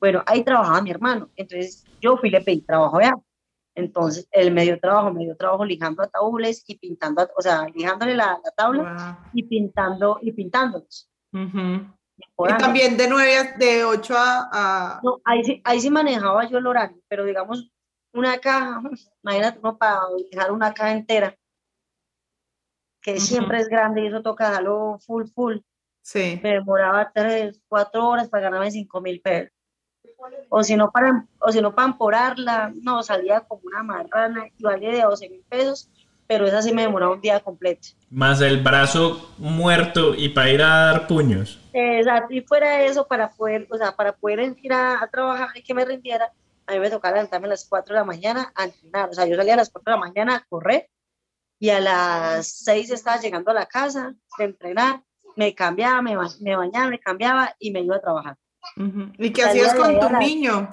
[0.00, 1.28] Bueno, ahí trabajaba mi hermano.
[1.36, 3.14] Entonces yo fui le pedí trabajo allá.
[3.74, 8.14] Entonces él me dio trabajo, me dio trabajo lijando ataúdes y pintando, o sea, lijándole
[8.14, 11.08] la, tabla y pintando y pintándolos.
[11.32, 15.00] Y también de 9 de 8 a...
[15.02, 17.70] No, ahí sí, ahí sí manejaba yo el horario, pero digamos
[18.12, 18.82] una caja,
[19.22, 21.36] imagínate uno para lijar una caja entera,
[23.00, 25.58] que siempre es grande y eso toca darlo full, full.
[26.08, 26.40] Sí.
[26.42, 29.52] Me demoraba tres, cuatro horas para ganarme cinco mil pesos.
[30.48, 34.62] O si no para, o si no para emporarla, no, salía como una marrana y
[34.62, 35.90] valía de 12 mil pesos,
[36.26, 37.88] pero esa sí me demoraba un día completo.
[38.08, 41.60] Más el brazo muerto y para ir a dar puños.
[41.74, 45.74] Exacto, y fuera eso, para poder, o sea, para poder ir a, trabajar y que
[45.74, 46.32] me rindiera,
[46.66, 49.10] a mí me tocaba levantarme a las 4 de la mañana a entrenar.
[49.10, 50.88] O sea, yo salía a las 4 de la mañana a correr
[51.58, 55.02] y a las 6 estaba llegando a la casa de entrenar
[55.38, 58.36] me cambiaba, me, me bañaba, me cambiaba y me iba a trabajar.
[59.18, 60.68] ¿Y qué hacías con tu niño?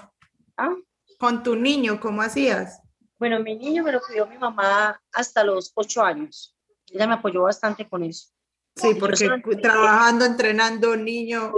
[0.57, 0.75] ¿Ah?
[1.19, 2.81] Con tu niño, ¿cómo hacías?
[3.19, 6.57] Bueno, mi niño me lo cuidó mi mamá hasta los ocho años.
[6.91, 8.29] Ella me apoyó bastante con eso.
[8.75, 9.29] Sí, porque
[9.61, 11.53] trabajando, entrenando niño.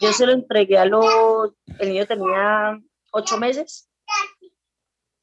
[0.00, 1.52] Yo se lo entregué a los.
[1.78, 2.80] El niño tenía
[3.12, 3.90] ocho meses.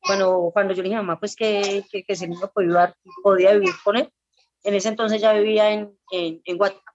[0.06, 3.74] Bueno, cuando yo le dije a mamá, pues que, que, ese niño podía, podía vivir
[3.84, 4.14] con él.
[4.64, 6.94] En ese entonces ya vivía en, en, en Guatemala.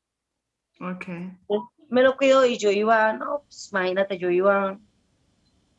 [0.81, 1.33] Okay.
[1.91, 4.79] Me lo cuido y yo iba, no, pues imagínate, yo iba,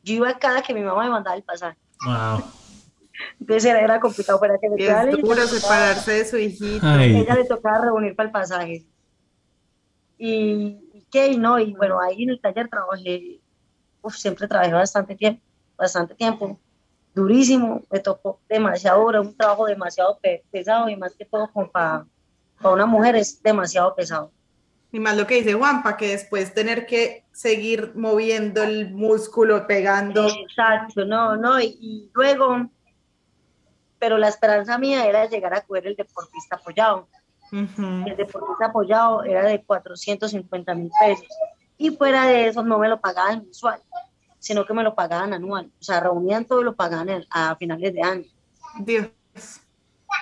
[0.02, 1.78] yo iba cada que mi mamá me mandaba el pasaje.
[2.04, 2.42] Wow.
[3.38, 6.86] Entonces era, era complicado para que me es duro separarse de su hijito.
[6.86, 7.16] Ay.
[7.16, 8.86] ella le tocaba reunir para el pasaje.
[10.18, 13.40] Y, y qué, y no, y bueno, ahí en el taller trabajé,
[14.02, 15.42] uf, siempre trabajé bastante tiempo,
[15.76, 16.58] bastante tiempo,
[17.14, 21.70] durísimo, me tocó demasiado hora, un trabajo demasiado pe- pesado y más que todo como
[21.70, 22.06] para,
[22.60, 24.32] para una mujer es demasiado pesado.
[24.92, 30.26] Y más lo que dice Juanpa, que después tener que seguir moviendo el músculo, pegando.
[30.28, 32.68] Exacto, no, no, y, y luego,
[33.98, 37.08] pero la esperanza mía era llegar a coger el deportista apoyado.
[37.52, 41.26] El deportista apoyado era de 450 mil pesos.
[41.78, 43.80] Y fuera de eso no me lo pagaban mensual,
[44.40, 45.70] sino que me lo pagaban anual.
[45.80, 48.24] O sea, reunían todo y lo pagaban a, finales de año.
[48.80, 49.08] Dios.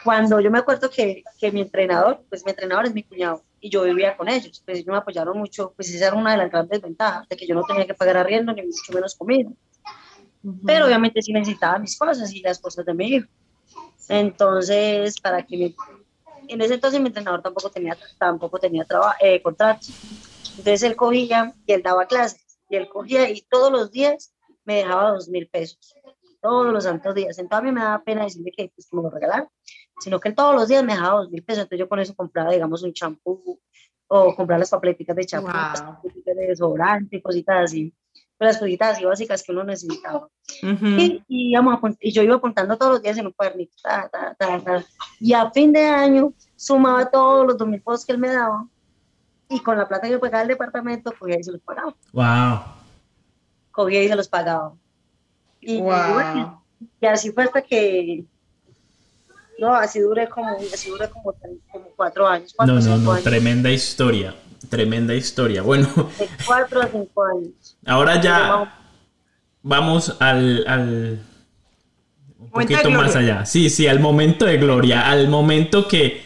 [0.04, 3.70] Cuando yo me acuerdo que, que mi entrenador, pues mi entrenador es mi cuñado, y
[3.70, 6.50] yo vivía con ellos, pues ellos me apoyaron mucho, pues esa era una de las
[6.50, 9.50] grandes ventajas, de que yo no tenía que pagar arriendo ni mucho menos comida.
[10.64, 13.28] Pero obviamente sí necesitaba mis cosas y las cosas de mi hijo.
[14.08, 15.76] Entonces, para que mi-
[16.48, 19.90] en ese entonces mi entrenador tampoco tenía, tampoco tenía traba- eh, contratos.
[20.50, 24.76] Entonces él cogía y él daba clases y él cogía y todos los días me
[24.76, 25.94] dejaba dos mil pesos.
[26.40, 27.38] Todos los santos días.
[27.38, 29.48] Entonces a mí me daba pena decirle que, pues, que me lo regalara,
[29.98, 31.62] sino que él todos los días me dejaba dos mil pesos.
[31.62, 33.60] Entonces yo con eso compraba, digamos, un champú
[34.06, 37.92] o comprar las papeleticas de champú, las papeleticas de desodorante, cositas así.
[38.38, 40.28] Las cositas así básicas que uno necesitaba.
[40.62, 43.74] Y, y íbamos y yo iba apuntando todos los días en un cuadernito.
[43.82, 44.84] ta, ta, ta.
[45.18, 48.68] Y a fin de año sumaba todos los dos mil pesos que él me daba.
[49.48, 51.94] Y con la plata que pagaba el departamento, cogía y se los pagaba.
[52.12, 52.60] Wow.
[53.70, 54.74] Cogía y se los pagaba.
[55.60, 56.12] Y, Wow.
[56.14, 56.64] bueno,
[57.00, 58.24] y así fue hasta que.
[59.58, 61.34] No, así duré como, así duré como,
[61.72, 62.52] como cuatro años.
[62.56, 63.24] Cuatro, No, no, no, años.
[63.24, 64.34] tremenda historia.
[64.68, 65.62] Tremenda historia.
[65.62, 67.76] Bueno, De cuatro a cinco años.
[67.86, 68.72] ahora ya
[69.62, 71.22] vamos al, al
[72.38, 73.44] un poquito más allá.
[73.46, 76.22] Sí, sí, al momento de gloria, al momento que,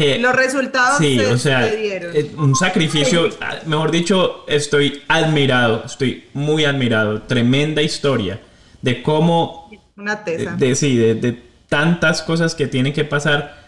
[0.00, 2.16] que Los resultados sí, se, o sea, se dieron.
[2.16, 3.28] eh, un sacrificio,
[3.66, 7.22] mejor dicho, estoy admirado, estoy muy admirado.
[7.22, 8.40] Tremenda historia
[8.80, 10.52] de cómo Una de, tesa.
[10.56, 13.60] de- sí, de, de tantas cosas que tienen que pasar.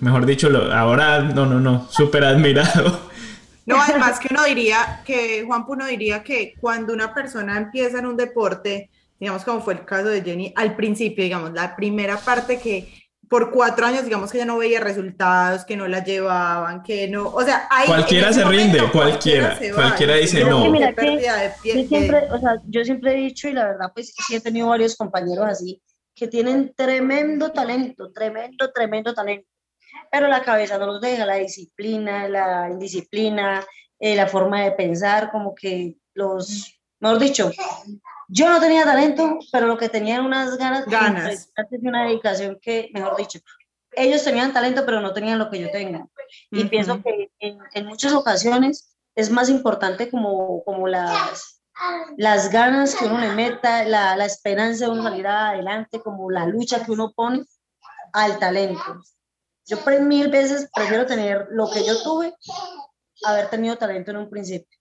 [0.00, 3.08] Mejor dicho, lo- ahora no, no, no, súper admirado.
[3.66, 8.06] No, además que uno diría que, Juan uno diría que cuando una persona empieza en
[8.06, 12.58] un deporte, digamos como fue el caso de Jenny, al principio, digamos, la primera parte
[12.58, 12.92] que
[13.30, 17.28] por cuatro años, digamos que ya no veía resultados, que no la llevaban, que no,
[17.28, 20.64] o sea, ahí, Cualquiera se rinde, momento cualquiera, se va, cualquiera y dice no.
[20.64, 23.52] que Mira que pérdida de pie- yo siempre, o sea, yo siempre he dicho y
[23.52, 25.80] la verdad pues sí he tenido varios compañeros así
[26.12, 29.46] que tienen tremendo talento, tremendo, tremendo talento,
[30.10, 33.64] pero la cabeza no los deja, la disciplina, la indisciplina,
[34.00, 37.52] eh, la forma de pensar, como que los, mejor dicho,
[38.32, 41.50] yo no tenía talento, pero lo que tenía eran unas ganas, Ganas.
[41.70, 43.40] y una dedicación que, mejor dicho,
[43.92, 46.06] ellos tenían talento, pero no tenían lo que yo tenga.
[46.50, 46.70] Y Ujú.
[46.70, 51.60] pienso que en, en muchas ocasiones es más importante como, como las,
[52.16, 56.46] las ganas que uno le meta, la, la esperanza de uno salir adelante, como la
[56.46, 57.44] lucha que uno pone
[58.12, 59.02] al talento.
[59.66, 62.32] Yo mil veces prefiero tener lo que yo tuve,
[63.24, 64.78] haber tenido talento en un principio.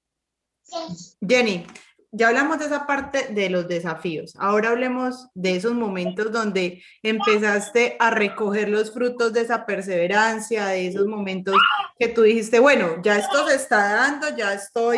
[1.28, 1.66] Jenny,
[2.12, 4.34] ya hablamos de esa parte de los desafíos.
[4.40, 10.88] Ahora hablemos de esos momentos donde empezaste a recoger los frutos de esa perseverancia, de
[10.88, 11.56] esos momentos
[11.98, 14.98] que tú dijiste, bueno, ya esto se está dando, ya estoy,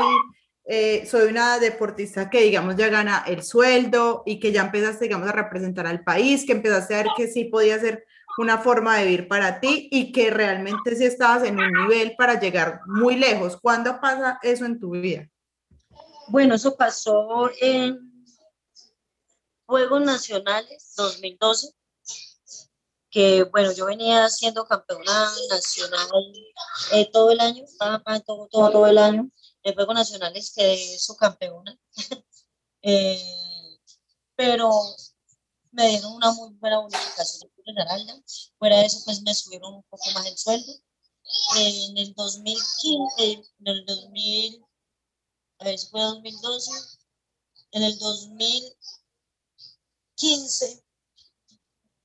[0.66, 5.28] eh, soy una deportista que, digamos, ya gana el sueldo y que ya empezaste, digamos,
[5.28, 8.06] a representar al país, que empezaste a ver que sí podía ser
[8.38, 12.40] una forma de vivir para ti y que realmente sí estabas en un nivel para
[12.40, 13.58] llegar muy lejos.
[13.62, 15.28] ¿Cuándo pasa eso en tu vida?
[16.32, 18.26] Bueno, eso pasó en
[19.66, 21.76] Juegos Nacionales 2012,
[23.10, 26.08] que bueno, yo venía siendo campeona nacional
[26.94, 29.30] eh, todo el año, pa, todo, todo, todo el año.
[29.64, 31.78] En Juegos Nacionales quedé subcampeona,
[32.84, 33.78] Eh,
[34.36, 34.72] pero
[35.72, 38.24] me dieron una muy buena bonificación en Esmeralda.
[38.58, 40.72] Fuera de eso, pues me subieron un poco más el sueldo.
[41.58, 44.71] en el 2015, en el 2000, a ver, eso
[45.90, 46.72] fue 2012,
[47.72, 50.84] en el 2015,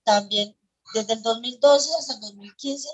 [0.05, 0.57] también,
[0.95, 2.88] desde el 2012 hasta el 2015,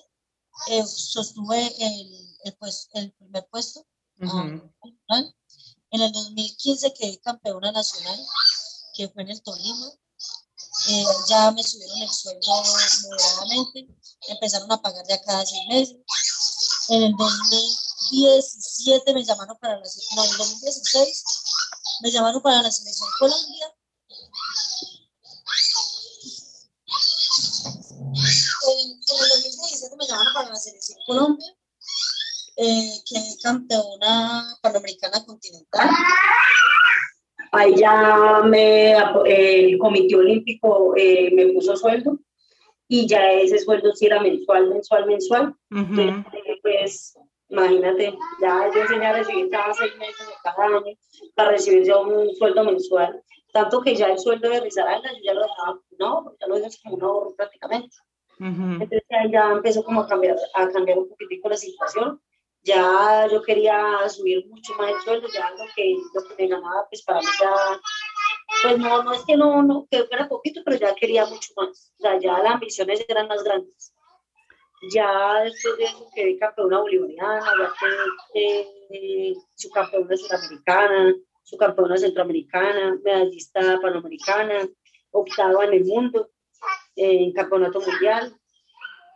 [0.68, 3.86] eh, sostuve el, el, pues, el primer puesto.
[5.90, 8.18] En el 2015 quedé campeona nacional,
[8.94, 9.92] que fue en el Tolima.
[10.88, 12.62] Eh, ya me subieron el sueldo
[13.02, 13.88] moderadamente,
[14.28, 15.96] empezaron a pagar ya cada seis meses.
[16.88, 17.14] En el
[18.12, 21.24] 2017 me llamaron para la no, en el 2016
[22.02, 23.72] me llamaron para la selección Colombia
[28.68, 31.52] el 2017 me llamaron para la selección Colombia,
[32.56, 35.88] eh, que es campeona panamericana continental.
[37.52, 38.94] Ahí ya me,
[39.26, 42.18] el Comité Olímpico eh, me puso sueldo
[42.88, 45.54] y ya ese sueldo sí era mensual, mensual, mensual.
[45.70, 47.18] Entonces, pues
[47.52, 50.82] imagínate, ya yo enseñé a recibir cada seis meses cada año
[51.34, 53.22] para recibir ya un sueldo mensual.
[53.52, 56.78] Tanto que ya el sueldo de Rizaralda yo ya lo dejaba, no, ya lo dejé
[56.82, 57.94] como un ahorro prácticamente.
[58.40, 62.20] Entonces ya empezó como a cambiar, a cambiar un poquitico la situación.
[62.64, 66.86] Ya yo quería subir mucho más el sueldo, ya lo que, lo que me ganaba,
[66.88, 67.80] pues para mí ya,
[68.62, 71.92] pues no, no es que no, no, que fuera poquito, pero ya quería mucho más.
[71.98, 73.92] O sea, ya las ambiciones eran más grandes.
[74.90, 77.72] Ya después de eso quedé campeona bolivariana, ya
[78.32, 81.14] quedé eh, subcampeona suramericana,
[81.44, 84.68] subcampeona centroamericana, medallista panamericana,
[85.12, 86.30] octava en el mundo
[86.96, 88.34] en campeonato mundial.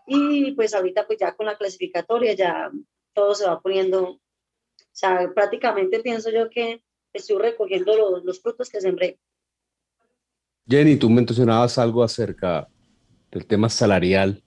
[0.07, 2.71] Y pues ahorita pues ya con la clasificatoria ya
[3.13, 4.21] todo se va poniendo, o
[4.93, 9.19] sea, prácticamente pienso yo que estoy recogiendo los, los frutos que sembré.
[10.69, 12.69] Jenny, tú mencionabas algo acerca
[13.33, 14.45] del tema salarial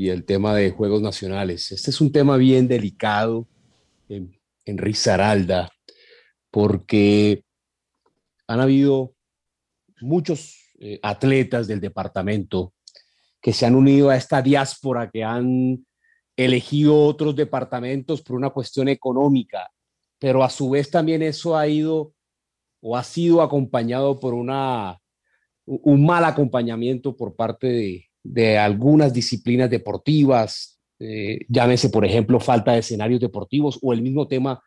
[0.00, 1.72] y el tema de Juegos Nacionales.
[1.72, 3.46] Este es un tema bien delicado
[4.08, 4.34] en,
[4.64, 5.70] en Risaralda
[6.50, 7.44] porque
[8.46, 9.12] han habido
[10.00, 12.72] muchos eh, atletas del departamento
[13.42, 15.84] que se han unido a esta diáspora, que han
[16.34, 19.70] elegido otros departamentos por una cuestión económica,
[20.18, 22.14] pero a su vez también eso ha ido
[22.80, 24.98] o ha sido acompañado por una,
[25.66, 32.72] un mal acompañamiento por parte de, de algunas disciplinas deportivas, eh, llámese por ejemplo falta
[32.72, 34.62] de escenarios deportivos o el mismo tema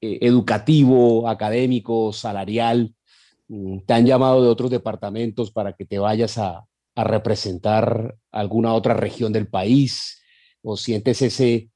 [0.00, 2.94] eh, educativo, académico, salarial,
[3.48, 6.64] Mm, te han llamado de otros departamentos para que te vayas a,
[7.00, 10.20] representar alguna otra región del país
[10.62, 11.70] o sientes ese,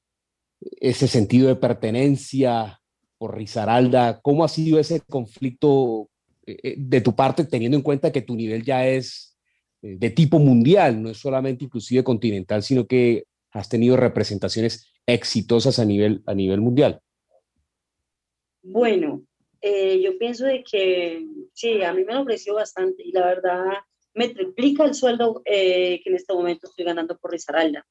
[0.80, 2.80] ese sentido de pertenencia
[3.18, 4.20] por Risaralda.
[4.20, 6.10] ¿Cómo ha sido ese conflicto
[6.44, 9.31] eh, de tu parte teniendo en cuenta que tu nivel ya es
[9.82, 15.84] de tipo mundial, no es solamente inclusive continental, sino que has tenido representaciones exitosas a
[15.84, 17.00] nivel, a nivel mundial?
[18.62, 19.24] Bueno,
[19.60, 23.64] eh, yo pienso de que sí, a mí me lo ofreció bastante y la verdad
[24.14, 27.86] me triplica el sueldo eh, que en este momento estoy ganando por Risaralda.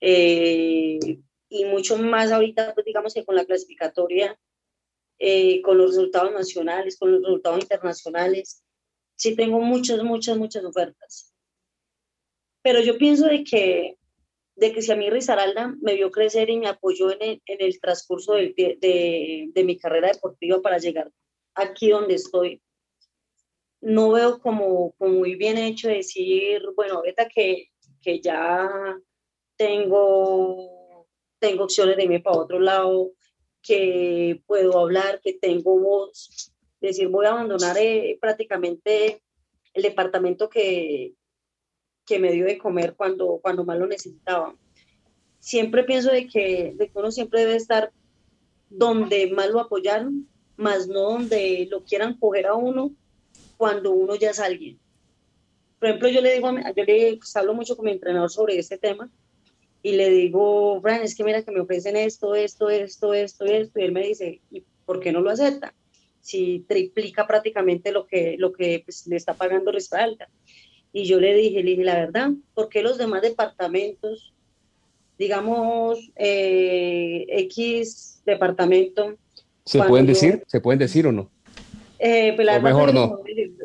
[0.00, 0.98] Eh,
[1.48, 4.38] y mucho más ahorita, pues digamos que con la clasificatoria,
[5.62, 8.64] con los resultados nacionales, con los resultados internacionales,
[9.20, 11.34] sí tengo muchas, muchas, muchas ofertas.
[12.62, 13.98] Pero yo pienso de que
[14.56, 17.62] de que si a mí Rizaralda me vio crecer y me apoyó en el, en
[17.62, 18.52] el transcurso de,
[19.54, 21.10] de, mi carrera deportiva para llegar
[21.54, 22.62] aquí donde estoy,
[23.80, 27.70] no veo como, como muy bien hecho decir, bueno, ahorita que,
[28.02, 28.68] que ya
[29.56, 31.06] tengo,
[31.38, 33.12] tengo opciones de irme para otro lado,
[33.62, 36.49] que puedo hablar, que tengo voz,
[36.88, 39.22] decir, voy a abandonar eh, prácticamente
[39.74, 41.14] el departamento que,
[42.06, 44.54] que me dio de comer cuando, cuando más lo necesitaba.
[45.38, 47.92] Siempre pienso de que, de que uno siempre debe estar
[48.68, 52.92] donde más lo apoyaron, más no donde lo quieran coger a uno
[53.56, 54.78] cuando uno ya es alguien.
[55.78, 58.76] Por ejemplo, yo le digo, yo le pues, hablo mucho con mi entrenador sobre este
[58.76, 59.10] tema
[59.82, 63.80] y le digo, Brian, es que mira que me ofrecen esto, esto, esto, esto, esto,
[63.80, 65.74] y él me dice, ¿y por qué no lo acepta?
[66.20, 70.28] Si triplica prácticamente lo que, lo que pues, le está pagando Ristalda.
[70.92, 74.32] Y yo le dije, le dije, la verdad, ¿por qué los demás departamentos,
[75.18, 79.16] digamos, eh, X departamento...
[79.64, 80.42] ¿Se pueden decir?
[80.46, 81.30] ¿Se pueden decir o no?
[82.00, 83.20] Eh, pues o mejor no.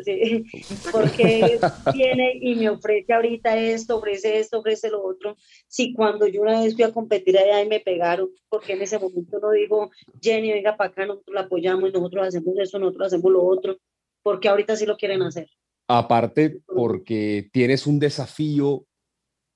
[0.06, 0.46] Sí,
[0.92, 1.60] porque
[1.94, 5.36] viene y me ofrece ahorita esto, ofrece esto, ofrece lo otro.
[5.68, 9.00] Si cuando yo una vez fui a competir allá y me pegaron, porque en ese
[9.00, 9.90] momento no digo,
[10.22, 13.78] Jenny, venga para acá, nosotros la apoyamos, nosotros hacemos eso, nosotros hacemos lo otro,
[14.22, 15.50] porque ahorita sí lo quieren hacer.
[15.88, 18.86] Aparte, porque tienes un desafío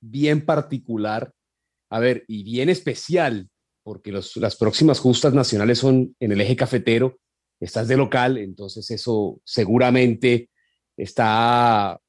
[0.01, 1.31] bien particular,
[1.91, 3.49] a ver, y bien especial,
[3.83, 7.17] porque las próximas justas nacionales son en el eje cafetero,
[7.59, 10.49] estás de local, entonces eso seguramente
[10.95, 11.99] está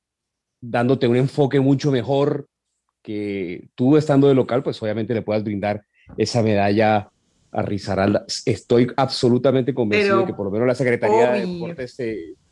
[0.61, 2.49] dándote un enfoque mucho mejor
[3.03, 5.83] que tú estando de local, pues obviamente le puedas brindar
[6.17, 7.11] esa medalla
[7.53, 8.25] a Rizaralda.
[8.45, 11.97] Estoy absolutamente convencido de que por lo menos la Secretaría de Deportes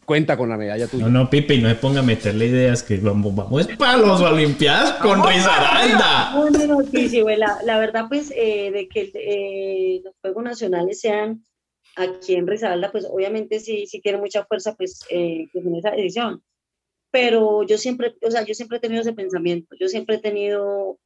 [0.04, 1.04] cuenta con la medalla tuya.
[1.04, 4.20] No, no, Pipe, y no se ponga a meterle ideas que vamos, vamos para los
[4.22, 6.32] Olimpiadas con Rizaralda.
[6.32, 10.44] No, no, no, sí, sí, la, la verdad, pues, eh, de que eh, los Juegos
[10.44, 11.44] Nacionales sean
[11.98, 15.94] aquí en Rizaralda, pues, obviamente sí, sí tiene mucha fuerza, pues, eh, pues, en esa
[15.94, 16.42] edición.
[17.10, 20.98] Pero yo siempre, o sea, yo siempre he tenido ese pensamiento, yo siempre he tenido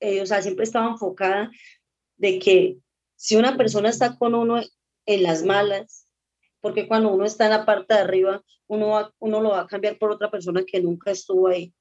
[0.00, 1.50] eh, o sea, siempre estaba enfocada
[2.16, 2.78] de que
[3.16, 4.60] si una persona está con uno
[5.06, 6.06] en las malas,
[6.60, 9.98] porque cuando uno está en la parte de arriba, uno, uno lo va a cambiar
[9.98, 11.72] por otra persona que nunca estuvo ahí.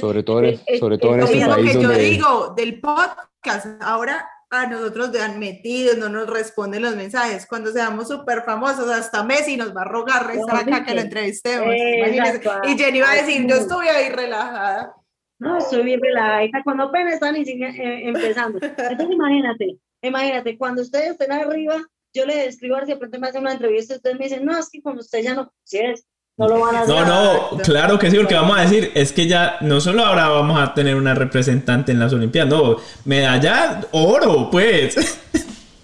[0.00, 0.40] Sobre todo,
[0.78, 3.66] sobre todo en este es lo que yo digo del podcast.
[3.82, 7.46] Ahora a nosotros te han metido, no nos responden los mensajes.
[7.46, 11.74] Cuando seamos súper famosos, hasta Messi nos va a rogar estar acá que lo entrevistemos.
[11.74, 14.94] Y Jenny va a decir, yo estuve ahí relajada.
[15.38, 16.48] No, estoy bien relajada.
[16.64, 18.58] Cuando apenas están eh, empezando.
[18.62, 21.76] Entonces imagínate, imagínate, cuando ustedes estén arriba,
[22.14, 24.70] yo le escribo si de pronto me hacen una entrevista, ustedes me dicen, no, es
[24.70, 26.06] que con usted ya no, si es,
[26.36, 26.94] no lo van a hacer.
[26.94, 30.28] No, no, claro que sí, porque vamos a decir, es que ya no solo ahora
[30.28, 35.18] vamos a tener una representante en las Olimpiadas, no, medalla oro, pues.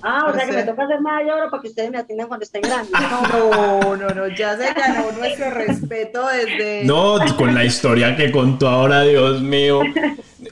[0.04, 2.44] Ah, o sea que me toca hacer medalla oro para que ustedes me atiendan cuando
[2.44, 2.92] estén grandes.
[3.32, 6.84] No, no, no, ya se ganó nuestro respeto desde.
[6.84, 9.80] No, con la historia que contó ahora, Dios mío.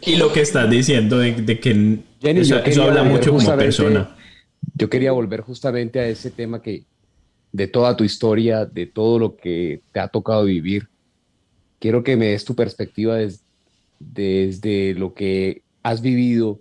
[0.03, 4.17] Y lo que estás diciendo de, que eso, habla mucho como persona.
[4.75, 6.85] Yo quería volver justamente a ese tema que,
[7.53, 10.89] de toda tu historia, de todo lo que te ha tocado vivir.
[11.79, 13.19] Quiero que me des tu perspectiva
[13.99, 16.61] desde lo que has vivido.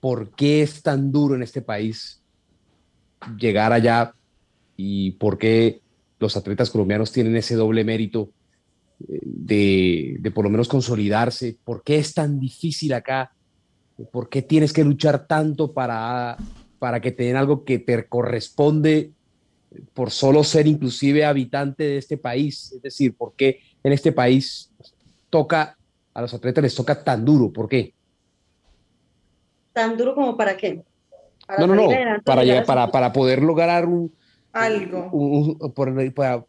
[0.00, 2.22] ¿Por qué es tan duro en este país
[3.38, 4.14] llegar allá
[4.76, 5.80] y por qué
[6.18, 8.30] los atletas colombianos tienen ese doble mérito
[9.08, 11.56] eh, de, de, por lo menos consolidarse?
[11.64, 13.32] ¿Por qué es tan difícil acá?
[14.10, 16.36] ¿Por qué tienes que luchar tanto para,
[16.78, 19.12] para que te den algo que te corresponde
[19.92, 22.72] por solo ser inclusive habitante de este país?
[22.72, 24.70] Es decir, ¿por qué en este país
[25.30, 25.76] toca,
[26.12, 27.52] a los atletas les toca tan duro?
[27.52, 27.94] ¿Por qué?
[29.72, 30.82] ¿Tan duro como para qué?
[31.58, 31.88] no, no, no,
[32.24, 34.10] para, para, para poder lograr un,
[34.54, 35.58] algo.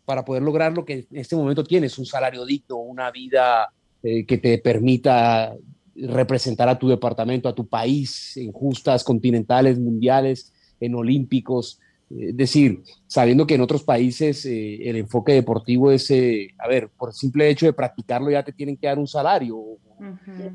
[0.06, 3.70] para, poder lograr lo que en este momento tienes, un salario digno, una vida
[4.04, 5.54] eh, que te permita
[5.96, 11.80] representar a tu departamento, a tu país en justas continentales, mundiales, en olímpicos.
[12.10, 16.90] Es decir, sabiendo que en otros países eh, el enfoque deportivo es, eh, a ver,
[16.90, 19.60] por el simple hecho de practicarlo ya te tienen que dar un salario.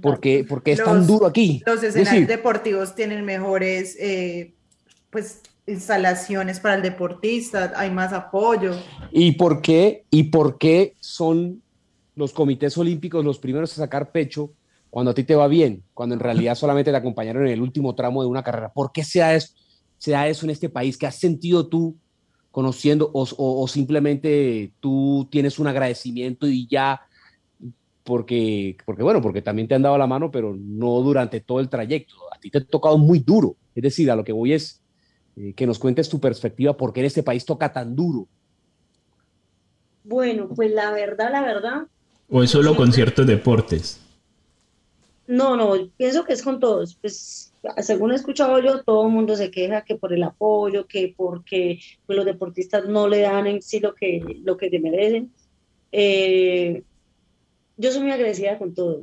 [0.01, 1.63] porque, porque es tan duro aquí.
[1.67, 4.55] Los escenarios deportivos tienen mejores eh,
[5.11, 8.75] pues, instalaciones para el deportista, hay más apoyo.
[9.11, 11.63] ¿Y por qué, y por qué son
[12.15, 14.53] los comités olímpicos los primeros a sacar pecho
[14.89, 17.95] cuando a ti te va bien, cuando en realidad solamente te acompañaron en el último
[17.95, 18.73] tramo de una carrera?
[18.73, 19.35] ¿Por qué sea
[20.01, 20.11] eso?
[20.11, 20.97] sea eso en este país?
[20.97, 21.97] ¿Qué has sentido tú
[22.51, 27.03] conociendo o, simplemente tú tienes un agradecimiento y ya
[28.03, 31.69] porque, porque, bueno, porque también te han dado la mano, pero no durante todo el
[31.69, 32.15] trayecto.
[32.35, 33.57] A ti te ha tocado muy duro.
[33.75, 34.83] Es decir, a lo que voy es
[35.37, 38.27] eh, que nos cuentes tu perspectiva, por qué en este país toca tan duro.
[40.03, 41.87] Bueno, pues la verdad, la verdad.
[42.29, 44.01] ¿O es solo con ciertos deportes?
[45.29, 46.97] No, no, pienso que es con todos.
[46.97, 51.15] Pues según he escuchado yo, todo el mundo se queja que por el apoyo, que
[51.17, 55.33] porque pues, los deportistas no le dan en sí lo que, lo que te merecen.
[55.93, 56.83] Eh,
[57.77, 59.03] yo soy muy agradecida con todo.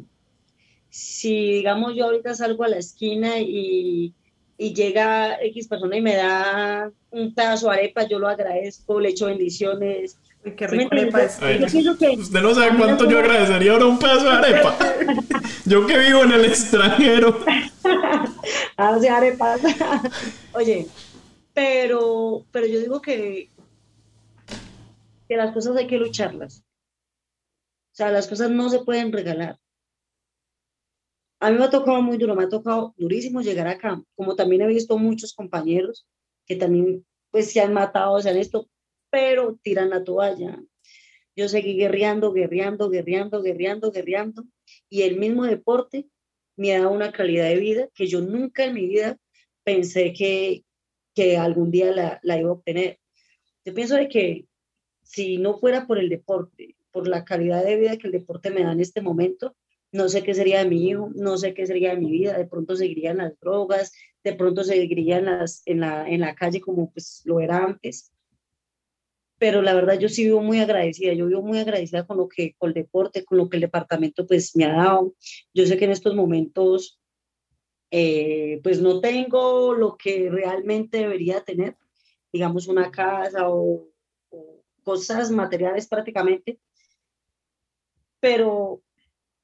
[0.90, 4.14] Si, digamos, yo ahorita salgo a la esquina y,
[4.58, 9.10] y llega X persona y me da un pedazo de arepa, yo lo agradezco, le
[9.10, 10.18] echo bendiciones,
[10.56, 11.40] qué rico arepa es.
[12.18, 14.78] Usted no sabe cuánto yo agradecería ahora un pedazo de arepa.
[15.66, 17.40] yo que vivo en el extranjero.
[18.78, 19.62] ah, sí, arepas.
[20.54, 20.88] Oye,
[21.54, 23.50] pero, pero yo digo que,
[25.28, 26.64] que las cosas hay que lucharlas.
[27.92, 29.58] O sea, las cosas no se pueden regalar.
[31.40, 34.64] A mí me ha tocado muy duro, me ha tocado durísimo llegar acá, como también
[34.64, 36.08] he visto muchos compañeros
[36.48, 38.68] que también pues se han matado, se han esto,
[39.18, 40.62] pero tiran la toalla.
[41.36, 44.44] Yo seguí guerreando, guerreando, guerreando, guerreando, guerreando,
[44.90, 46.06] y el mismo deporte
[46.56, 49.18] me ha dado una calidad de vida que yo nunca en mi vida
[49.64, 50.66] pensé que,
[51.16, 53.00] que algún día la, la iba a obtener.
[53.66, 54.46] Yo pienso de que
[55.02, 58.62] si no fuera por el deporte, por la calidad de vida que el deporte me
[58.62, 59.56] da en este momento,
[59.92, 62.46] no sé qué sería de mi hijo, no sé qué sería de mi vida, de
[62.46, 63.94] pronto seguirían las drogas,
[64.24, 68.12] de pronto seguiría en, las, en, la, en la calle como pues lo era antes
[69.38, 72.56] pero la verdad yo sí vivo muy agradecida, yo vivo muy agradecida con lo que,
[72.58, 75.14] con el deporte, con lo que el departamento pues me ha dado.
[75.54, 77.00] Yo sé que en estos momentos
[77.92, 81.78] eh, pues no tengo lo que realmente debería tener,
[82.34, 83.88] digamos una casa o,
[84.84, 86.60] cosas materiales prácticamente,
[88.22, 88.82] pero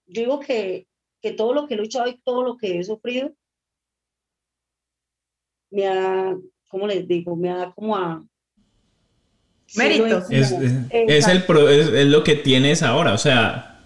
[0.06, 0.88] digo que,
[1.22, 3.36] que todo lo que he luchado y todo lo que he sufrido
[5.70, 6.38] me ha,
[6.70, 7.36] ¿cómo les digo?
[7.36, 8.26] Me ha como a,
[9.76, 10.24] Mérito.
[10.30, 13.14] Es, es, el es, lo que tienes ahora.
[13.14, 13.82] O sea,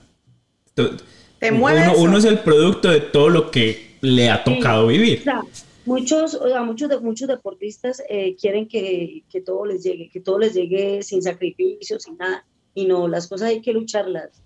[1.40, 5.20] Te mueve Uno, uno es el producto de todo lo que le ha tocado vivir.
[5.20, 5.42] O sea,
[5.86, 10.20] muchos, o sea, muchos, de, muchos deportistas eh, quieren que, que todo les llegue, que
[10.20, 12.46] todo les llegue sin sacrificio, sin nada.
[12.74, 14.42] Y no, las cosas hay que lucharlas.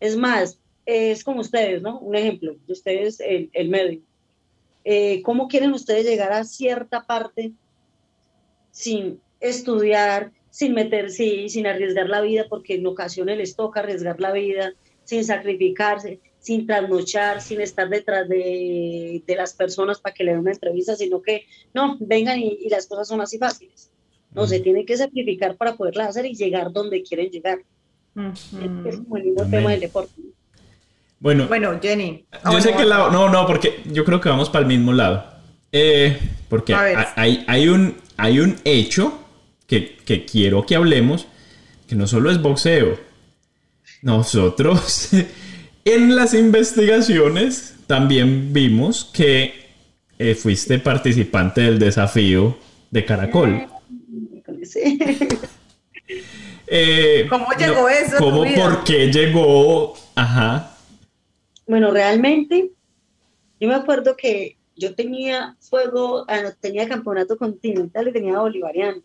[0.00, 1.98] Es más, es como ustedes, ¿no?
[1.98, 4.00] Un ejemplo, de ustedes, el, el medio.
[4.84, 7.52] Eh, ¿Cómo quieren ustedes llegar a cierta parte
[8.70, 14.32] sin estudiar, sin meterse, sin arriesgar la vida, porque en ocasiones les toca arriesgar la
[14.32, 14.72] vida,
[15.04, 20.40] sin sacrificarse, sin trasnochar, sin estar detrás de, de las personas para que le den
[20.40, 21.44] una entrevista, sino que
[21.74, 23.90] no, vengan y, y las cosas son así fáciles.
[24.34, 27.58] No, se tienen que sacrificar para poderlas hacer y llegar donde quieren llegar.
[28.32, 30.12] Es, el mismo tema del deporte.
[31.20, 32.24] Bueno, Bueno, Jenny.
[32.50, 33.10] yo sé que la...
[33.10, 35.22] No, no, porque yo creo que vamos para el mismo lado.
[35.70, 36.16] Eh,
[36.48, 39.18] porque hay- hay un, hay un hecho
[39.66, 41.26] que, que quiero que hablemos,
[41.88, 42.98] que no solo es boxeo.
[44.02, 45.10] Nosotros
[45.84, 49.66] en las investigaciones también vimos que
[50.18, 52.56] eh, fuiste participante del desafío
[52.90, 53.66] de Caracol.
[54.62, 54.98] Sí.
[56.68, 58.56] Eh, ¿Cómo llegó eso ¿Cómo, vida?
[58.56, 59.94] por qué llegó?
[60.16, 60.76] Ajá.
[61.64, 62.72] Bueno, realmente,
[63.60, 69.04] yo me acuerdo que yo tenía fuego, ah, tenía campeonato continental y tenía bolivarianos,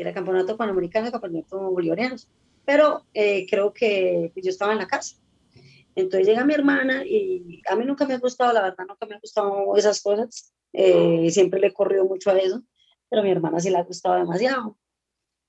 [0.00, 2.26] que era campeonato panamericano campeonato bolivarianos.
[2.64, 5.16] Pero eh, creo que pues, yo estaba en la casa.
[5.94, 9.16] Entonces llega mi hermana y a mí nunca me ha gustado, la verdad, nunca me
[9.16, 10.54] han gustado esas cosas.
[10.72, 12.62] Eh, siempre le he corrido mucho a eso,
[13.10, 14.78] pero a mi hermana sí le ha gustado demasiado.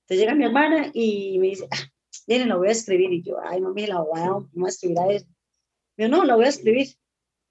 [0.02, 3.10] Entonces llega mi hermana y me dice, ah, la voy a escribir.
[3.10, 5.26] Y yo, ay, mami, la voy a, vamos a escribir a eso.
[5.96, 6.88] Yo, no, la voy a escribir.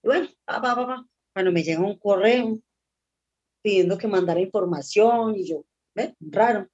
[0.03, 1.07] Y bueno, pa, pa, pa.
[1.33, 2.59] Cuando me llega un correo
[3.63, 6.15] pidiendo que mandara información y yo, ¿ve?
[6.19, 6.67] Raro.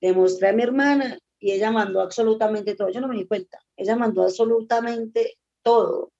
[0.00, 2.90] Le mostré a mi hermana y ella mandó absolutamente todo.
[2.90, 3.58] Yo no me di cuenta.
[3.76, 6.12] Ella mandó absolutamente todo.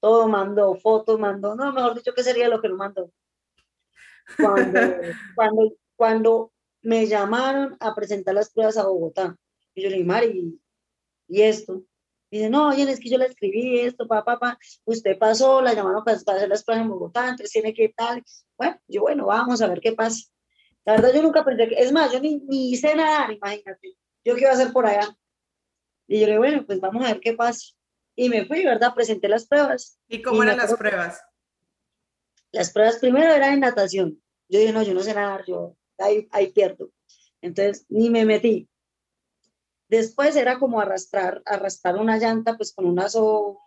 [0.00, 1.54] Todo mandó, fotos mandó.
[1.54, 3.10] No, mejor dicho, ¿qué sería lo que no mandó?
[4.36, 4.80] Cuando,
[5.34, 6.52] cuando, cuando
[6.82, 9.36] me llamaron a presentar las pruebas a Bogotá.
[9.74, 10.60] Y yo le dije, Mari,
[11.28, 11.84] ¿y esto?
[12.30, 15.74] Y dice, no, oye, es que yo le escribí esto, papá, papá, usted pasó, la
[15.74, 18.22] llamaron para, para hacer las pruebas en Bogotá, entonces tiene que tal.
[18.56, 20.28] Bueno, yo, bueno, vamos a ver qué pasa.
[20.86, 23.96] La verdad, yo nunca pensé que, es más, yo ni, ni hice nadar, imagínate.
[24.24, 25.16] Yo qué iba a hacer por allá.
[26.06, 27.74] Y yo le dije, bueno, pues vamos a ver qué pasa.
[28.14, 28.94] Y me fui, ¿verdad?
[28.94, 29.98] Presenté las pruebas.
[30.08, 31.20] ¿Y cómo me eran las pruebas?
[32.52, 34.22] Las pruebas primero eran en natación.
[34.48, 36.92] Yo dije, no, yo no sé nadar, yo ahí, ahí pierdo.
[37.40, 38.68] Entonces, ni me metí.
[39.88, 43.58] Después era como arrastrar, arrastrar una llanta, pues con un lazo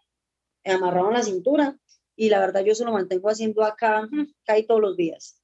[0.63, 1.77] amarrado en la cintura.
[2.15, 5.38] Y la verdad, yo se lo mantengo haciendo acá, mm, casi todos los días.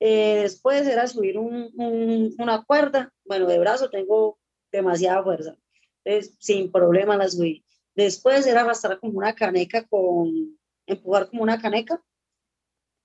[0.00, 3.12] Eh, después era subir un- un- una cuerda.
[3.24, 4.38] Bueno, de brazo tengo
[4.72, 5.56] demasiada fuerza.
[6.04, 7.64] Entonces, sin problema la subí.
[7.94, 12.02] Después era arrastrar como una caneca con, empujar como una caneca.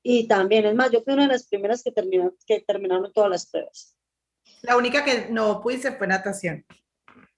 [0.02, 3.30] Y también, es más, yo fui una de las primeras que, terminaron que terminaron todas
[3.30, 3.98] las pruebas.
[4.62, 6.64] La única que no pudiste fue natación.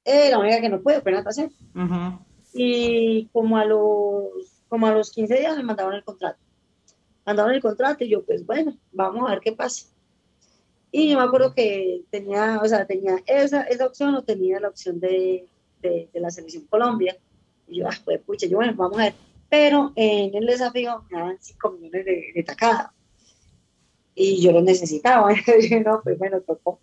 [0.04, 1.52] Eh, la única que no pude fue natación.
[1.74, 2.20] Ujú.
[2.54, 6.40] Y como a los, como a los 15 días me mandaron el contrato.
[7.28, 9.88] Mandaron el contrato y yo, pues bueno, vamos a ver qué pasa.
[10.94, 14.70] Y yo me acuerdo que tenía, o sea, tenía esa, esa opción o tenía la
[14.70, 15.46] opción de,
[15.82, 17.18] de, de la selección Colombia.
[17.68, 19.14] Y yo, ah, pues pucha, yo, bueno, vamos a ver.
[19.50, 22.94] Pero en el desafío me daban 5 millones de, de tacada.
[24.16, 25.34] Y yo lo necesitaba.
[25.48, 26.80] Y dije, no, pues bueno, tocó.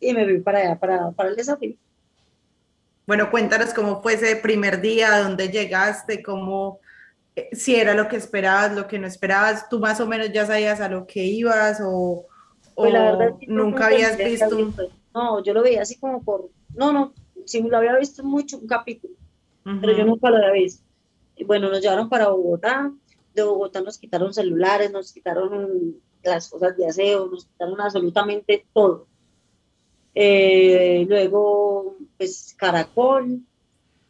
[0.00, 1.76] Y me fui para allá, para, para el desafío.
[3.06, 6.80] Bueno, cuéntanos cómo fue ese primer día, dónde llegaste, cómo,
[7.52, 10.80] si era lo que esperabas, lo que no esperabas, tú más o menos ya sabías
[10.80, 12.26] a lo que ibas o,
[12.74, 14.56] Pues la o verdad es que yo nunca habías visto.
[14.56, 16.48] visto- No, yo lo veía así como por.
[16.74, 17.12] No, no,
[17.44, 19.14] sí lo había visto mucho, un capítulo,
[19.64, 20.82] pero yo nunca lo había visto.
[21.36, 22.90] Y bueno, nos llevaron para Bogotá.
[23.34, 29.06] De Bogotá nos quitaron celulares, nos quitaron las cosas de aseo, nos quitaron absolutamente todo.
[30.14, 33.40] Eh, luego, pues, Caracol.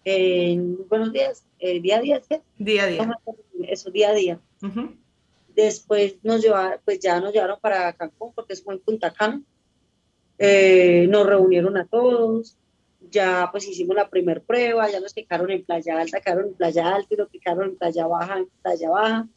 [0.09, 0.57] Eh,
[0.89, 2.41] buenos días, eh, día a día, ¿qué?
[2.59, 3.19] Día a día.
[3.67, 4.41] Eso, día a día.
[5.53, 9.43] Después nos llevaron, pues ya nos llevaron para Cancún, porque es en Punta Cana.
[10.39, 12.57] Eh, nos reunieron a todos,
[13.11, 16.95] ya pues hicimos la primera prueba, ya nos picaron en Playa Alta, quedaron en Playa
[16.95, 19.29] Alta y nos picaron en Playa Baja, en Playa Baja.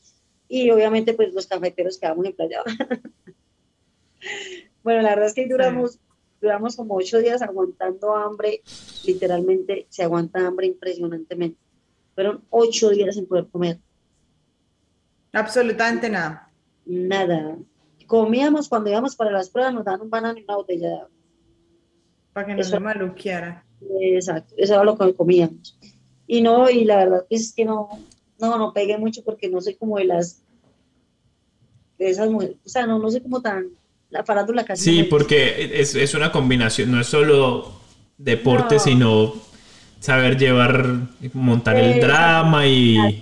[0.48, 2.90] Y obviamente pues los cafeteros quedamos en Playa Baja.
[4.84, 5.98] bueno, la verdad es que duramos,
[6.42, 8.62] duramos como ocho días aguantando hambre,
[9.06, 11.60] literalmente se aguanta hambre impresionantemente.
[12.16, 13.80] Fueron ocho días sin poder comer.
[15.34, 16.52] Absolutamente nada.
[16.86, 17.58] Nada.
[18.08, 21.10] Comíamos cuando íbamos para las pruebas, nos daban un banano y una botella de agua.
[22.34, 23.64] Para que no se maluqueara.
[24.02, 25.78] Exacto, eso era lo que comíamos.
[26.28, 27.90] Y no, y la verdad pues, es que no,
[28.40, 30.44] no, no pegué mucho porque no soy como de las,
[31.98, 33.70] de esas mujeres, o sea, no, no soy como tan,
[34.10, 34.84] la farándula casi.
[34.84, 37.80] Sí, porque es, es, una combinación, no es solo
[38.18, 39.34] deporte, sino
[40.00, 40.86] saber llevar,
[41.34, 43.20] montar el drama y...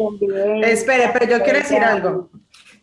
[0.64, 2.30] Espere, pero yo quiero decir algo.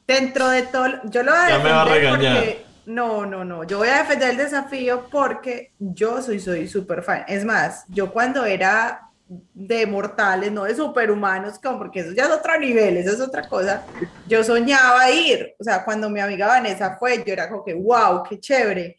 [0.07, 2.37] Dentro de todo, yo lo voy a ya me va a regañar.
[2.37, 7.03] porque no, no, no, yo voy a defender el desafío porque yo soy soy súper
[7.03, 7.25] fan.
[7.27, 9.09] Es más, yo cuando era
[9.53, 13.49] de mortales, no de superhumanos, como porque eso ya es otro nivel, eso es otra
[13.49, 13.85] cosa.
[14.27, 18.23] Yo soñaba ir, o sea, cuando mi amiga Vanessa fue, yo era como que, wow,
[18.29, 18.97] qué chévere.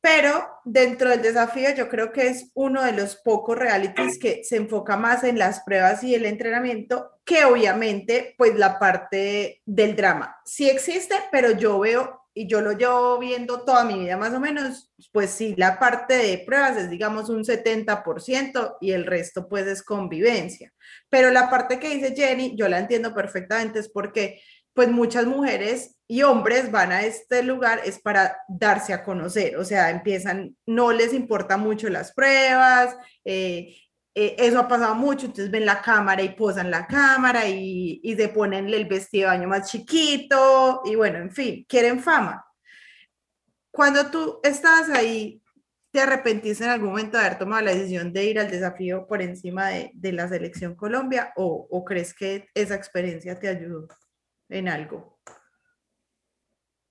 [0.00, 4.56] Pero dentro del desafío yo creo que es uno de los pocos realities que se
[4.56, 10.36] enfoca más en las pruebas y el entrenamiento que obviamente pues la parte del drama.
[10.44, 14.38] Sí existe, pero yo veo y yo lo llevo viendo toda mi vida más o
[14.38, 19.66] menos, pues sí, la parte de pruebas es digamos un 70% y el resto pues
[19.66, 20.70] es convivencia.
[21.08, 24.42] Pero la parte que dice Jenny, yo la entiendo perfectamente, es porque
[24.74, 29.64] pues muchas mujeres y hombres van a este lugar es para darse a conocer, o
[29.64, 33.74] sea, empiezan, no les importa mucho las pruebas, eh,
[34.16, 38.16] eh, eso ha pasado mucho, entonces ven la cámara y posan la cámara y, y
[38.16, 42.44] se ponen el vestido de baño más chiquito y bueno, en fin, quieren fama.
[43.70, 45.42] Cuando tú estás ahí,
[45.92, 49.22] ¿te arrepentiste en algún momento de haber tomado la decisión de ir al desafío por
[49.22, 53.86] encima de, de la selección Colombia o, o crees que esa experiencia te ayudó?
[54.48, 55.18] en algo?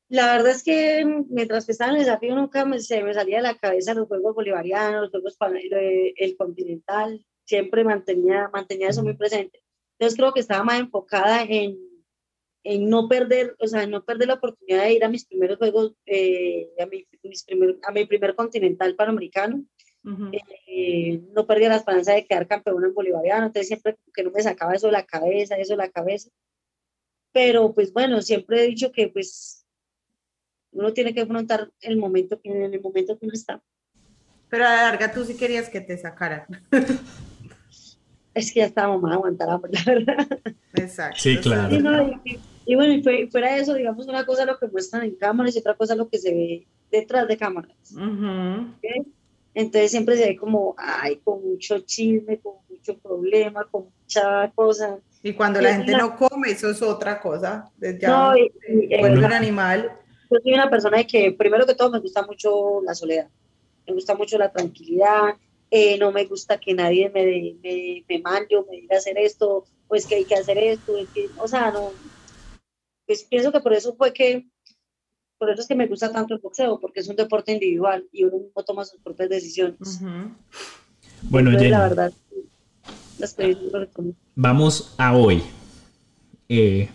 [0.08, 3.38] La verdad es que mientras que estaba en el desafío nunca me, se me salía
[3.38, 9.03] de la cabeza los Juegos Bolivarianos, los Juegos el, el Continental, siempre mantenía, mantenía eso
[9.03, 9.64] muy presente.
[9.97, 11.78] Entonces creo que estaba más enfocada en,
[12.64, 15.95] en no perder, o sea, no perder la oportunidad de ir a mis primeros Juegos,
[16.06, 19.66] eh, a, mi, mis primer, a mi primer Continental Panamericano.
[20.68, 24.43] eh, no perdía la esperanza de quedar campeón en bolivariano, entonces siempre que no me
[24.43, 26.30] sacaba eso de la cabeza, eso de la cabeza
[27.36, 29.64] pero pues bueno, siempre he dicho que pues
[30.76, 33.62] uno tiene que afrontar el momento que, en el momento que uno está.
[34.50, 36.46] Pero a la larga tú sí querías que te sacaran.
[38.34, 40.28] es que ya estábamos más aguantadas, la verdad.
[40.74, 41.20] Exacto.
[41.20, 41.74] Sí, claro.
[41.74, 45.04] Y, no, y, y, bueno, y fuera de eso, digamos, una cosa lo que muestran
[45.04, 47.76] en cámaras y otra cosa lo que se ve detrás de cámaras.
[47.94, 48.76] Uh -huh.
[48.78, 49.14] ¿Okay?
[49.54, 55.00] Entonces siempre se ve como, ay, con mucho chisme, con mucho problema, con mucha cosa.
[55.24, 57.72] Y cuando la gente no come, eso es otra cosa.
[57.80, 59.92] Ya no, y, y, vuelve un animal.
[60.32, 63.28] Yo soy una persona de que, primero que todo, me gusta mucho la soledad.
[63.88, 65.36] Me gusta mucho la tranquilidad.
[65.72, 69.66] Eh, no me gusta que nadie me, me, me mande o me diga hacer esto,
[69.88, 70.94] pues que hay que hacer esto.
[71.14, 71.92] Que, o sea, no.
[73.06, 74.48] Pues pienso que por eso fue que,
[75.38, 78.24] por eso es que me gusta tanto el boxeo, porque es un deporte individual y
[78.24, 80.00] uno mismo toma sus propias decisiones.
[80.02, 80.36] Uh -huh.
[81.24, 81.70] Bueno, Entonces, Jenny.
[81.72, 82.14] la verdad,
[83.20, 83.90] la experiencia
[84.36, 85.44] Vamos a hoy.
[86.50, 86.90] Eh,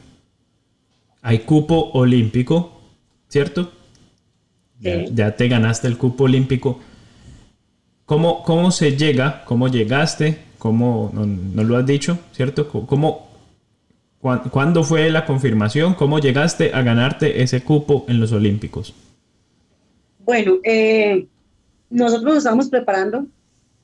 [1.23, 2.80] hay cupo olímpico,
[3.31, 3.73] ¿cierto?
[4.79, 5.13] Ya, Sí.
[5.15, 6.81] ya te ganaste el cupo olímpico.
[8.05, 9.45] ¿Cómo, cómo se llega?
[9.47, 10.39] ¿Cómo llegaste?
[10.59, 12.69] ¿Cómo, no, no lo has dicho, ¿cierto?
[12.69, 13.29] ¿Cómo,
[14.21, 15.95] cuán- ¿Cuándo fue la confirmación?
[15.95, 18.93] ¿Cómo llegaste a ganarte ese cupo en los olímpicos?
[20.19, 21.27] Bueno, eh,
[21.89, 23.27] nosotros nos estábamos preparando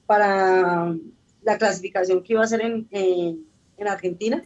[0.07, 0.95] para
[1.43, 3.45] la clasificación que iba a ser en, en,
[3.79, 4.43] en Argentina.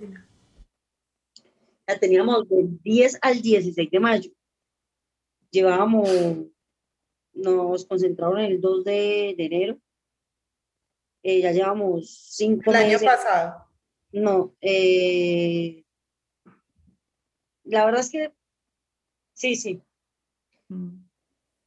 [1.86, 4.30] La teníamos del 10 al 16 de mayo.
[5.50, 6.08] Llevábamos,
[7.32, 9.78] nos concentraron el 2 de, de enero.
[11.22, 13.66] Eh, ya llevamos cinco El año pasado.
[14.12, 15.84] No, eh,
[17.64, 18.32] la verdad es que
[19.34, 19.82] sí, sí.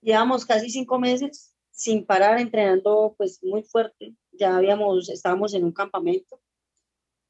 [0.02, 4.16] Llevamos casi cinco meses sin parar entrenando pues muy fuerte.
[4.32, 6.42] Ya habíamos, estábamos en un campamento,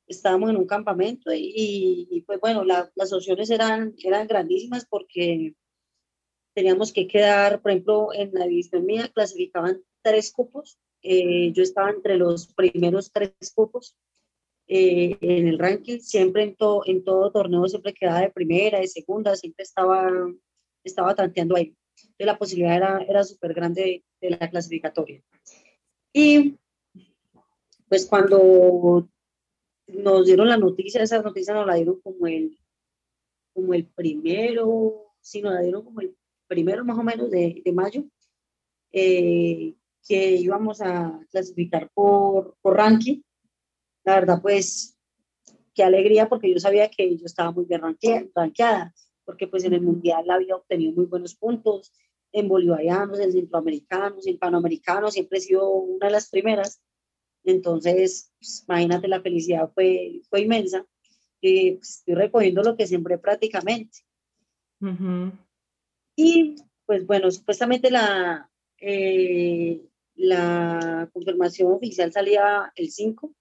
[0.07, 5.55] estábamos en un campamento y, y, pues bueno, la- las opciones eran, eran grandísimas porque
[6.53, 10.77] teníamos que quedar, por ejemplo, en la división mía clasificaban tres cupos.
[11.01, 13.95] eh, yo estaba entre los primeros tres cupos
[14.67, 18.87] eh, en el ranking, siempre en, to- en todo torneo siempre quedaba de primera, de
[18.87, 20.09] segunda, siempre estaba,
[20.83, 21.75] estaba tanteando ahí.
[21.97, 25.21] Entonces la posibilidad era, era súper grande de, de la clasificatoria.
[26.13, 26.55] Y
[27.89, 29.09] pues cuando
[29.87, 32.57] nos dieron la noticia, esa noticia nos la dieron como el,
[33.53, 36.15] como el primero, sí, nos la dieron como el
[36.47, 38.03] primero más o menos de, de mayo,
[38.91, 39.75] eh,
[40.07, 43.21] que íbamos a clasificar por, por ranking
[44.03, 44.97] la verdad, pues,
[45.73, 48.93] qué alegría, porque yo sabía que yo estaba muy bien ranquea- ranqueada,
[49.25, 51.93] porque pues en el Mundial había obtenido muy buenos puntos,
[52.31, 56.81] en bolivarianos, en centroamericanos, en panamericanos, siempre he sido una de las primeras.
[57.45, 60.85] Entonces, pues, imagínate, la felicidad fue, fue inmensa.
[61.41, 63.99] y pues, estoy recogiendo lo que siempre prácticamente.
[66.15, 66.55] Y
[66.85, 68.49] pues bueno, supuestamente la,
[68.79, 69.81] eh,
[70.15, 73.33] la confirmación oficial salía el 5,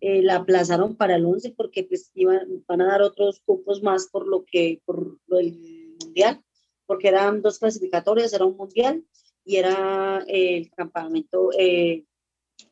[0.00, 4.08] eh, la aplazaron para el 11 porque pues iban, van a dar otros cupos más
[4.08, 6.42] por lo que, por lo del mundial,
[6.86, 9.04] porque eran dos clasificatorias, era un mundial
[9.44, 12.04] y era el campamento, eh,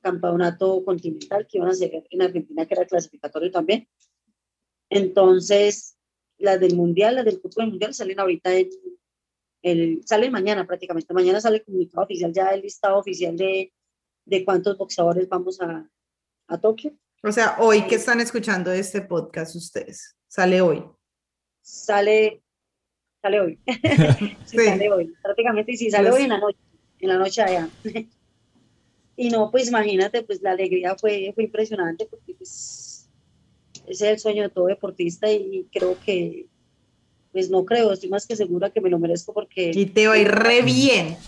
[0.00, 3.88] campeonato continental que iban a hacer en Argentina, que era clasificatorio también.
[4.88, 5.96] Entonces,
[6.38, 8.70] las del mundial, las del cupo del mundial salen ahorita en,
[9.66, 11.12] el, sale mañana prácticamente.
[11.12, 13.72] Mañana sale el comunicado oficial, ya el listado oficial de,
[14.24, 15.88] de cuántos boxeadores vamos a,
[16.46, 16.92] a Tokio.
[17.22, 20.84] O sea, hoy que están escuchando este podcast ustedes, sale hoy.
[21.62, 22.42] Sale,
[23.20, 23.58] sale hoy.
[24.44, 26.58] sí, Sale hoy, prácticamente, y sí, sale hoy en la noche,
[27.00, 27.68] en la noche allá.
[29.16, 33.08] y no, pues imagínate, pues la alegría fue, fue impresionante porque pues
[33.88, 36.46] ese es el sueño de todo deportista y creo que
[37.36, 39.70] pues no creo, estoy más que segura que me lo merezco porque...
[39.74, 41.18] Y te voy re bien.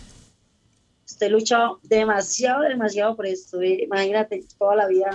[1.06, 3.60] Estoy luchado demasiado, demasiado por esto.
[3.60, 5.10] Eh, imagínate, toda la vida,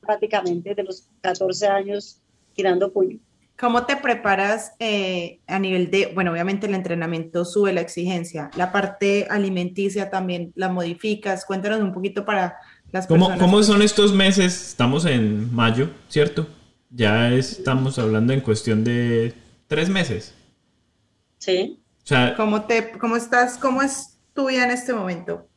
[0.00, 2.20] prácticamente de los 14 años,
[2.54, 3.20] tirando puño.
[3.56, 8.72] ¿Cómo te preparas eh, a nivel de, bueno, obviamente el entrenamiento sube la exigencia, la
[8.72, 11.44] parte alimenticia también la modificas?
[11.44, 12.56] Cuéntanos un poquito para
[12.90, 13.48] las ¿Cómo, personas.
[13.48, 14.70] ¿Cómo son estos meses?
[14.70, 16.48] Estamos en mayo, ¿cierto?
[16.90, 19.40] Ya estamos hablando en cuestión de
[19.72, 20.34] tres meses.
[21.38, 21.82] Sí.
[22.04, 23.56] O sea, ¿Cómo, te, ¿Cómo estás?
[23.56, 25.48] ¿Cómo es tu vida en este momento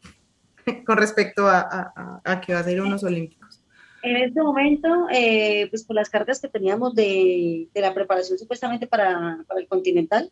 [0.85, 3.61] con respecto a, a, a que vas a ir a unos olímpicos?
[4.03, 8.87] En este momento, eh, pues por las cargas que teníamos de, de la preparación supuestamente
[8.87, 10.31] para, para el continental,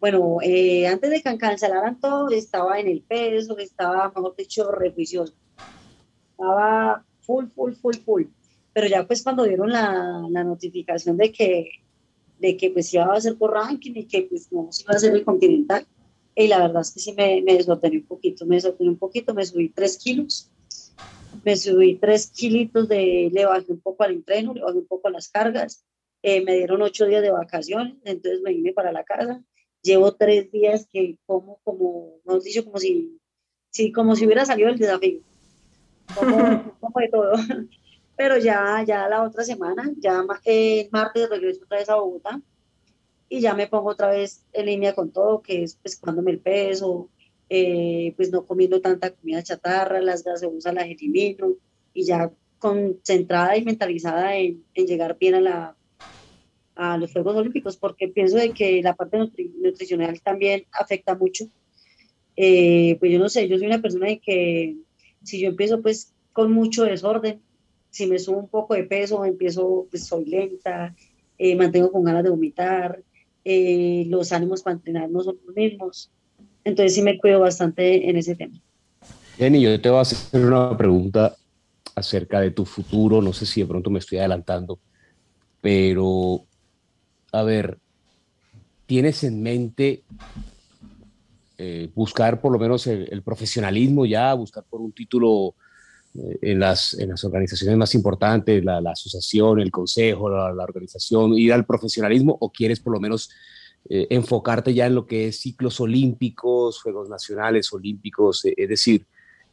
[0.00, 5.32] bueno, eh, antes de que cancelaran todo, estaba en el peso, estaba, mejor dicho, rejuicioso.
[6.32, 8.24] Estaba full, full, full, full.
[8.74, 11.70] Pero ya pues cuando dieron la, la notificación de que
[12.38, 14.96] de que pues iba a ser por ranking y que pues no se iba a
[14.96, 15.86] hacer el continental.
[16.34, 19.44] Y la verdad es que sí me, me un poquito, me desordené un poquito, me
[19.44, 20.48] subí tres kilos,
[21.44, 25.08] me subí tres kilitos de, le bajé un poco al entreno, le bajé un poco
[25.08, 25.84] a las cargas,
[26.22, 29.42] eh, me dieron ocho días de vacaciones, entonces me vine para la casa,
[29.82, 33.18] llevo tres días que como, como, no dicho, como si,
[33.70, 35.20] sí, como si hubiera salido el desafío,
[36.14, 37.32] como, como de todo
[38.18, 42.42] pero ya, ya la otra semana, ya el martes regreso otra vez a Bogotá
[43.28, 46.40] y ya me pongo otra vez en línea con todo, que es pues cuándome el
[46.40, 47.08] peso,
[47.48, 51.54] eh, pues no comiendo tanta comida chatarra, las gaseosas las elimino
[51.94, 55.76] y ya concentrada y mentalizada en, en llegar bien a, la,
[56.74, 59.16] a los Juegos Olímpicos, porque pienso de que la parte
[59.62, 61.44] nutricional también afecta mucho.
[62.34, 64.76] Eh, pues yo no sé, yo soy una persona de que
[65.22, 67.42] si yo empiezo pues con mucho desorden,
[67.90, 70.94] si me subo un poco de peso, empiezo, pues soy lenta,
[71.38, 73.02] eh, mantengo con ganas de vomitar,
[73.44, 76.10] eh, los ánimos para entrenar no son los mismos.
[76.64, 78.60] Entonces sí me cuido bastante en ese tema.
[79.36, 81.34] Jenny, yo te voy a hacer una pregunta
[81.94, 84.78] acerca de tu futuro, no sé si de pronto me estoy adelantando,
[85.60, 86.44] pero
[87.32, 87.78] a ver,
[88.86, 90.02] ¿tienes en mente
[91.56, 95.54] eh, buscar por lo menos el, el, profesionalismo ya, buscar por un título
[96.40, 101.34] en las, en las organizaciones más importantes, la, la asociación, el consejo, la, la, organización,
[101.34, 103.30] ir al profesionalismo o quieres por lo menos
[103.88, 109.06] eh, enfocarte ya en lo que es ciclos olímpicos, Juegos Nacionales, Olímpicos, eh, es decir,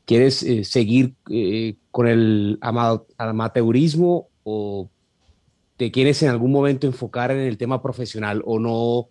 [0.05, 4.89] quieres eh, seguir eh, con el ama amateurismo o
[5.78, 9.09] te quieres en algún momento enfocar en el tema profesional o no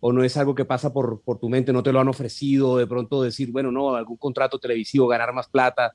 [0.00, 2.76] o no es algo que pasa por, por tu mente, no te lo han ofrecido,
[2.76, 5.94] de pronto decir, bueno, no, algún contrato televisivo, ganar más plata,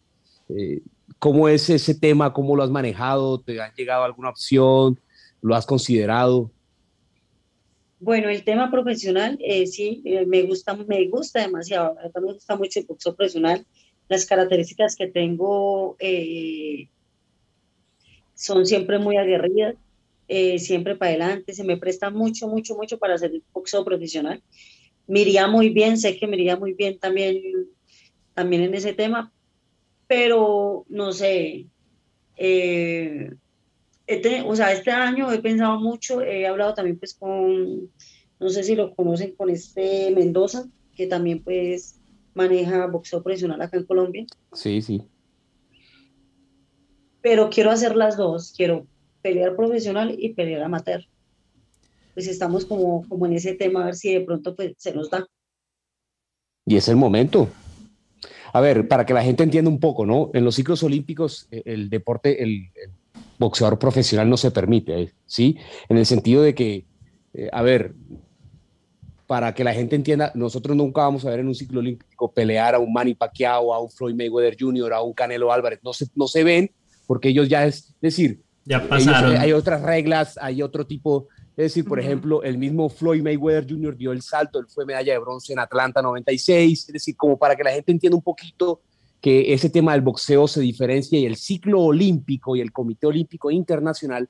[0.50, 0.82] eh,
[1.20, 2.34] ¿Cómo es ese tema?
[2.34, 3.40] ¿Cómo lo has manejado?
[3.40, 5.00] ¿Te ha llegado alguna opción?
[5.42, 6.52] ¿Lo has considerado?
[8.00, 11.96] Bueno, el tema profesional, eh, sí, eh, me gusta, me gusta demasiado.
[12.16, 13.66] Me gusta mucho el boxeo profesional.
[14.10, 16.90] Las características que tengo eh,
[18.34, 19.76] son siempre muy aguerridas,
[20.28, 21.54] eh, siempre para adelante.
[21.54, 24.42] Se me presta mucho, mucho, mucho para hacer boxeo profesional.
[25.06, 27.40] Me iría muy bien, sé que me muy bien también,
[28.34, 29.32] también en ese tema,
[30.12, 31.68] pero no sé,
[32.36, 33.32] eh,
[34.06, 37.90] este, o sea, este año he pensado mucho, he hablado también pues con,
[38.38, 40.66] no sé si lo conocen, con este Mendoza,
[40.98, 42.02] que también pues
[42.34, 44.26] maneja boxeo profesional acá en Colombia.
[44.52, 45.02] Sí, sí.
[47.22, 48.86] Pero quiero hacer las dos, quiero
[49.22, 51.06] pelear profesional y pelear amateur.
[52.16, 55.10] Pues estamos como, como en ese tema, a ver si de pronto pues se nos
[55.10, 55.26] da.
[56.66, 57.48] Y es el momento.
[58.54, 60.30] A ver, para que la gente entienda un poco, ¿no?
[60.34, 62.92] En los ciclos olímpicos, eh, el deporte, el, el
[63.40, 65.14] boxeador profesional no se permite, ¿eh?
[65.26, 65.58] ¿sí?
[65.90, 66.86] En el sentido de que,
[67.34, 67.94] eh, a ver,
[69.28, 72.76] para que la gente entienda, nosotros nunca vamos a ver en un ciclo olímpico pelear
[72.76, 76.08] a un Manny Pacquiao, a un Floyd Mayweather Jr., a un Canelo Álvarez, no se,
[76.16, 76.70] no se ven
[77.12, 79.36] porque ellos ya es, decir, ya pasaron.
[79.36, 81.28] hay otras reglas, hay otro tipo,
[81.58, 83.98] es decir, por ejemplo, el mismo Floyd Mayweather Jr.
[83.98, 87.56] dio el salto, él fue medalla de bronce en Atlanta 96, es decir, como para
[87.56, 88.82] que la gente entienda un poquito
[89.20, 93.52] que ese tema del boxeo se diferencia y el ciclo olímpico y el Comité Olímpico
[93.52, 94.28] Internacional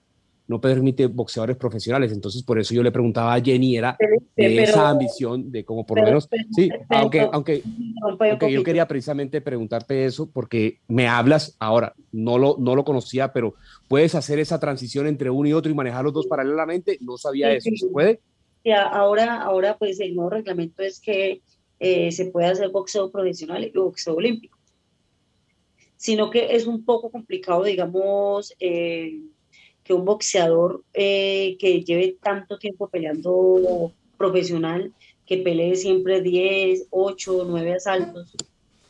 [0.52, 2.12] no permite boxeadores profesionales.
[2.12, 3.96] Entonces, por eso yo le preguntaba a Jenny, era
[4.36, 7.64] de esa ambición de como por lo menos, sí, aunque, aunque,
[8.02, 13.32] aunque yo quería precisamente preguntarte eso, porque me hablas ahora, no lo, no lo conocía,
[13.32, 13.56] pero
[13.88, 17.54] puedes hacer esa transición entre uno y otro y manejar los dos paralelamente, no sabía
[17.54, 18.20] eso, ¿se puede?
[18.62, 21.42] Y ahora, ahora, pues el nuevo reglamento es que
[21.80, 24.58] eh, se puede hacer boxeo profesional y boxeo olímpico,
[25.96, 29.22] sino que es un poco complicado, digamos, eh,
[29.84, 34.92] que un boxeador eh, que lleve tanto tiempo peleando profesional,
[35.26, 38.36] que pelee siempre 10, 8, 9 asaltos,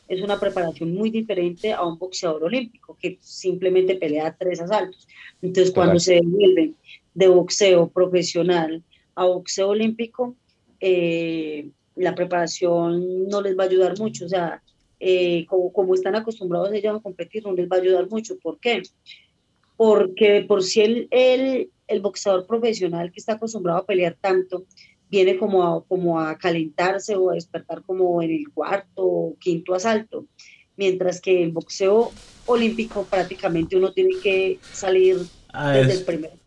[0.08, 5.08] es una preparación muy diferente a un boxeador olímpico que simplemente pelea tres asaltos.
[5.40, 6.76] Entonces, cuando se devuelven
[7.14, 8.82] de boxeo profesional
[9.14, 10.36] a boxeo olímpico,
[10.80, 14.26] eh, la preparación no les va a ayudar mucho.
[14.26, 14.62] O sea,
[15.00, 18.38] eh, como, como, están acostumbrados ellos a competir, no les va a ayudar mucho.
[18.38, 18.82] ¿Por qué?
[19.76, 24.64] Porque por si el, el, el, boxeador profesional que está acostumbrado a pelear tanto,
[25.10, 29.74] viene como a, como a calentarse o a despertar como en el cuarto o quinto
[29.74, 30.26] asalto,
[30.76, 32.12] mientras que el boxeo
[32.46, 35.18] olímpico prácticamente uno tiene que salir
[35.74, 36.42] desde el primer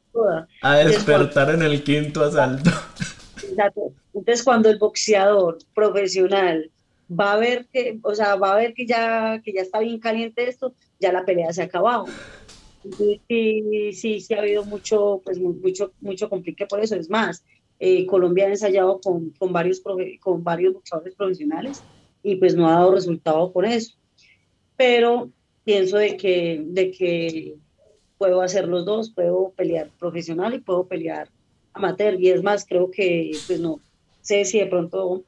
[0.62, 2.72] a despertar en el quinto asalto.
[4.14, 6.72] Entonces cuando el boxeador profesional
[7.12, 10.00] va a ver que, o sea, va a ver que ya, que ya está bien
[10.00, 12.06] caliente esto, ya la pelea se ha acabado.
[12.98, 16.96] Sí, sí, sí ha habido mucho, pues mucho, mucho complique por eso.
[16.96, 17.44] Es más,
[17.80, 19.82] eh, Colombia ha ensayado con, con, varios,
[20.20, 21.84] con varios boxeadores profesionales
[22.24, 23.96] y pues no ha dado resultado con eso.
[24.78, 25.32] Pero
[25.64, 27.56] pienso de que, de que
[28.18, 31.30] puedo hacer los dos, puedo pelear profesional y puedo pelear
[31.74, 32.20] amateur.
[32.20, 33.80] Y es más, creo que, pues no
[34.22, 35.24] sé si de pronto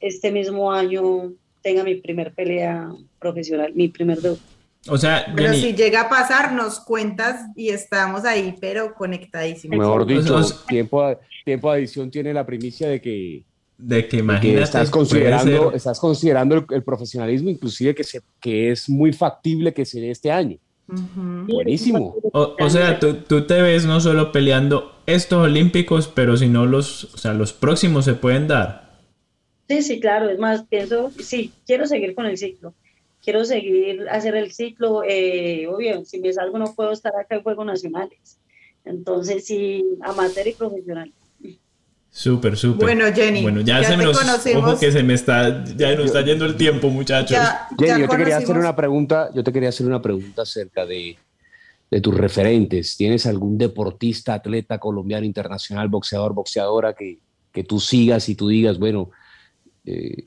[0.00, 1.32] este mismo año
[1.62, 4.40] tenga mi primer pelea profesional, mi primer debut.
[4.88, 9.78] O sea, pero si llega a pasar, nos cuentas y estamos ahí, pero conectadísimos.
[9.78, 13.44] Mejor dicho, tiempo, a, tiempo de edición tiene la primicia de que,
[13.78, 19.12] de que, imagínate, estás considerando, estás considerando el, profesionalismo, inclusive que, se, que es muy
[19.12, 20.58] factible que se dé este año.
[20.88, 22.16] Buenísimo.
[22.32, 26.66] O, o sea, tú, tú, te ves no solo peleando estos olímpicos, pero si no
[26.66, 28.98] los, o sea, los próximos se pueden dar.
[29.68, 30.28] Sí, sí, claro.
[30.28, 32.74] Es más, pienso, sí, quiero seguir con el ciclo
[33.22, 37.42] quiero seguir hacer el ciclo, eh, obvio, si me salgo no puedo estar acá en
[37.42, 38.38] Juegos Nacionales.
[38.84, 41.12] Entonces, sí, amateur y profesional.
[42.10, 42.84] Súper, súper.
[42.84, 43.42] Bueno, Jenny.
[43.42, 44.18] Bueno, ya, se me nos,
[44.54, 47.38] ojo que se me está, ya nos está yendo el tiempo, muchachos.
[47.78, 51.16] Jenny, yo te quería hacer una pregunta, yo te quería hacer una pregunta acerca de,
[51.90, 52.96] de tus referentes.
[52.98, 57.18] ¿Tienes algún deportista, atleta colombiano, internacional, boxeador, boxeadora que,
[57.50, 59.10] que tú sigas y tú digas, bueno,
[59.86, 60.26] eh,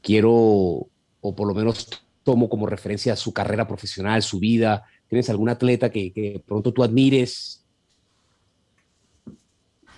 [0.00, 1.88] quiero, o por lo menos
[2.24, 4.84] tomo como referencia su carrera profesional, su vida?
[5.08, 7.64] ¿Tienes algún atleta que, que pronto tú admires?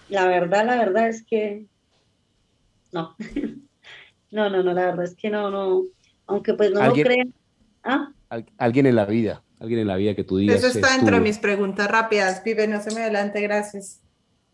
[0.09, 1.67] La verdad, la verdad es que
[2.93, 3.15] no.
[4.31, 5.85] no, no, no, la verdad es que no, no.
[6.27, 7.33] Aunque pues no lo crean.
[7.83, 8.13] ¿Ah?
[8.59, 10.57] Alguien en la vida, alguien en la vida que tú digas.
[10.57, 12.41] Eso está dentro de mis preguntas rápidas.
[12.41, 14.01] Pibe, no se me adelante, gracias.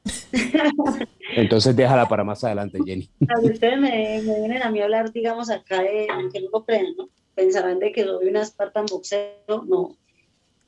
[1.37, 3.09] Entonces déjala para más adelante, Jenny.
[3.43, 6.87] ustedes me, me, vienen a mí a hablar, digamos, acá de que no lo crean,
[6.97, 7.09] ¿no?
[7.43, 9.97] Pensarán de que soy una experta en boxeo, no.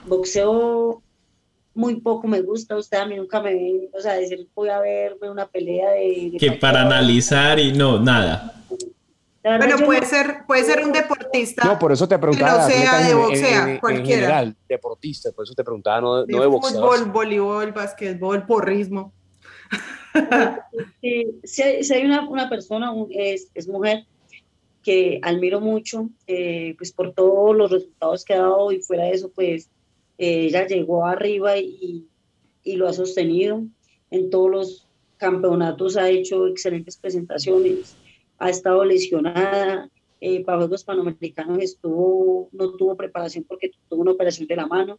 [0.07, 1.03] Boxeo
[1.75, 4.79] muy poco me gusta, usted a mí nunca me ven, o sea, decir voy a
[4.81, 6.37] verme una pelea de...
[6.39, 8.61] que para analizar y no, nada.
[9.43, 11.65] Bueno, puede ser, puede ser un deportista.
[11.65, 12.67] No, por eso te preguntaba.
[12.67, 14.01] Que no sea de boxeo, cualquiera.
[14.01, 16.81] En general, deportista, por eso te preguntaba, no de, no de boxeo.
[16.81, 19.13] Fútbol, voleibol, basquetbol, porrismo.
[21.03, 21.63] Sí, si,
[21.93, 24.07] hay una, una persona, es, es mujer,
[24.85, 29.13] que admiro mucho, eh, pues por todos los resultados que ha dado y fuera de
[29.13, 29.71] eso, pues
[30.19, 32.07] eh, ella llegó arriba y,
[32.63, 33.65] y, lo ha sostenido.
[34.11, 37.97] En todos los campeonatos ha hecho excelentes presentaciones,
[38.39, 44.47] ha estado lesionada, eh, para Juegos Panamericanos estuvo, no tuvo preparación porque tuvo una operación
[44.47, 44.99] de la mano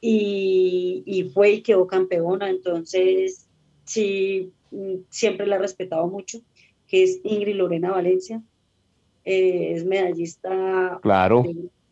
[0.00, 3.48] y, y fue y quedó campeona, entonces
[3.84, 6.40] sí, mm, siempre la he respetado mucho,
[6.86, 8.42] que es Ingrid Lorena Valencia
[9.24, 10.98] eh, es medallista.
[11.02, 11.44] Claro,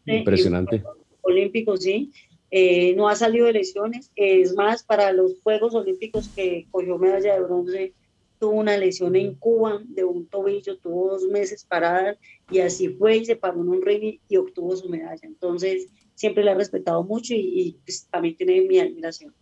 [0.05, 0.83] de- impresionante.
[1.23, 2.13] olímpico, sí.
[2.51, 4.11] Eh, no ha salido de lesiones.
[4.17, 7.93] Es más, para los Juegos Olímpicos que cogió medalla de bronce,
[8.41, 12.17] tuvo una lesión en Cuba de un tobillo, tuvo dos meses parada
[12.51, 15.21] y así fue y se paró en un ring y, obtuvo su medalla.
[15.23, 19.35] Entonces, siempre la he respetado mucho y, y, pues, también tiene mi admiración.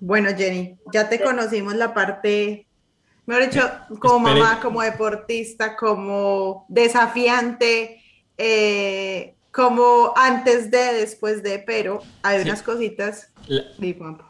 [0.00, 2.67] Bueno, Jenny, ya te conocimos la parte,
[3.28, 3.70] mejor dicho,
[4.00, 4.44] como Espere.
[4.44, 8.02] mamá, como deportista, como desafiante,
[8.36, 12.48] eh, como antes de, después de, pero hay Sí.
[12.48, 13.30] unas cositas.
[13.46, 13.64] La-.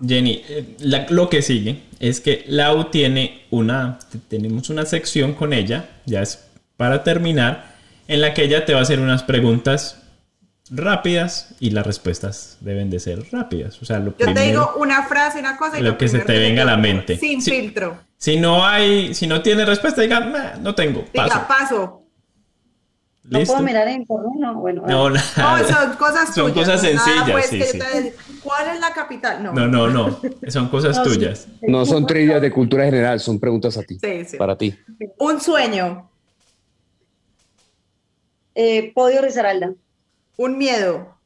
[0.07, 5.53] Jenny, eh, la- lo que sigue es que Lau tiene una, tenemos una sección con
[5.53, 6.45] ella, ya es
[6.77, 7.75] para terminar,
[8.07, 10.03] en la que ella te va a hacer unas preguntas
[10.71, 13.81] rápidas y las respuestas deben de ser rápidas.
[13.83, 16.39] O sea, lo Yo te digo una frase, una cosa y Lo que se te
[16.39, 17.17] venga a la mente.
[17.17, 17.51] Sin Sí.
[17.51, 17.99] filtro.
[18.19, 21.25] Si no hay, si no tiene respuesta, diga, "Nah, no tengo, paso.
[21.35, 22.03] Diga, paso.
[23.25, 24.07] No puedo mirar en
[24.39, 24.83] no, bueno.
[24.87, 25.65] No, No, nada.
[25.69, 26.67] son cosas Son tuyas.
[26.67, 29.43] cosas no nada, sencillas, pues, sí, decir, ¿Cuál es la capital?
[29.43, 29.53] No.
[29.53, 30.21] No, no, no.
[30.49, 31.11] Son cosas No, sí.
[31.11, 31.47] tuyas.
[31.61, 34.37] No son trivias de cultura general, son preguntas a ti, Sí, sí.
[34.39, 34.75] para ti.
[35.19, 36.11] Un sueño,
[38.61, 39.73] Eh, Podio Risaralda,
[40.37, 41.17] un miedo,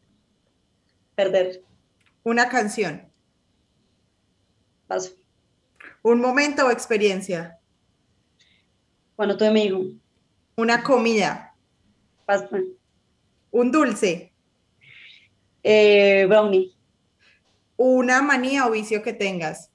[1.14, 1.62] perder,
[2.24, 3.09] una canción,
[4.86, 5.12] paso.
[6.03, 7.59] Un momento o experiencia,
[9.14, 9.82] Cuando tuve mi hijo,
[10.57, 11.55] una comida,
[12.26, 12.48] paso.
[13.50, 14.32] un dulce,
[15.64, 16.72] Eh, brownie,
[17.76, 19.70] una manía o vicio que tengas,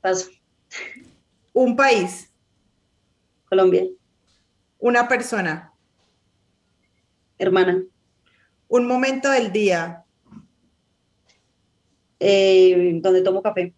[0.00, 0.30] paso.
[1.52, 2.32] un país,
[3.50, 3.84] Colombia,
[4.78, 5.74] una persona,
[7.36, 7.82] hermana,
[8.68, 10.04] un momento del día,
[12.18, 13.74] eh, donde tomo café,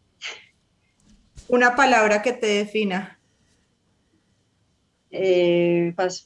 [1.48, 3.18] una palabra que te defina
[5.10, 6.24] eh, paso.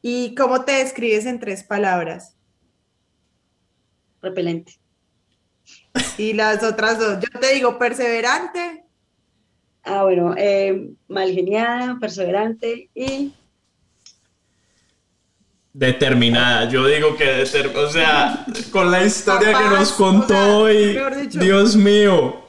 [0.00, 2.34] y cómo te describes en tres palabras.
[4.20, 4.78] Repelente,
[6.16, 8.84] Y las otras dos, yo te digo perseverante,
[9.84, 13.32] ah, bueno, eh, malgeniada, perseverante y
[15.74, 20.56] Determinada, yo digo que deter- o sea, con la historia que nos contó o sea,
[20.58, 21.38] hoy, dicho.
[21.38, 22.41] Dios mío.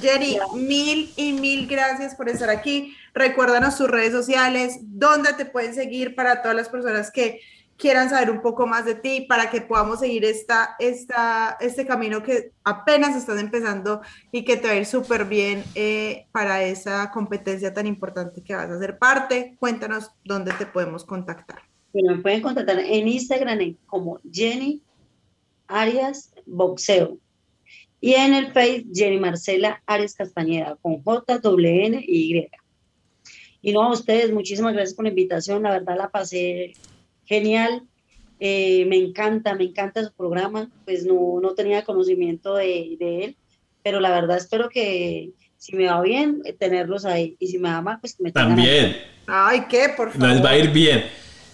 [0.00, 2.94] Jenny, mil y mil gracias por estar aquí.
[3.14, 7.40] Recuérdanos tus redes sociales, dónde te pueden seguir para todas las personas que
[7.76, 12.22] quieran saber un poco más de ti, para que podamos seguir esta, esta, este camino
[12.22, 14.00] que apenas estás empezando
[14.32, 18.54] y que te va a ir súper bien eh, para esa competencia tan importante que
[18.54, 19.56] vas a ser parte.
[19.58, 21.62] Cuéntanos dónde te podemos contactar.
[21.92, 24.82] bueno, me pueden contactar en Instagram como Jenny
[25.68, 27.18] Arias Boxeo
[28.06, 32.48] y en el Face Jenny Marcela Arias Castañeda con J, W, N y Y.
[33.62, 36.74] Y no a ustedes, muchísimas gracias por la invitación, la verdad la pasé
[37.24, 37.82] genial,
[38.38, 43.36] Eh, me encanta, me encanta su programa, pues no, no tenía conocimiento de, de él,
[43.82, 47.70] pero la verdad espero que si me va bien, eh, tenerlos ahí, y si me
[47.70, 48.66] va mal, pues que me tengan ahí.
[48.66, 48.96] También,
[49.26, 49.88] Ay, ¿qué?
[49.96, 50.28] Por favor.
[50.28, 51.04] nos va a ir bien.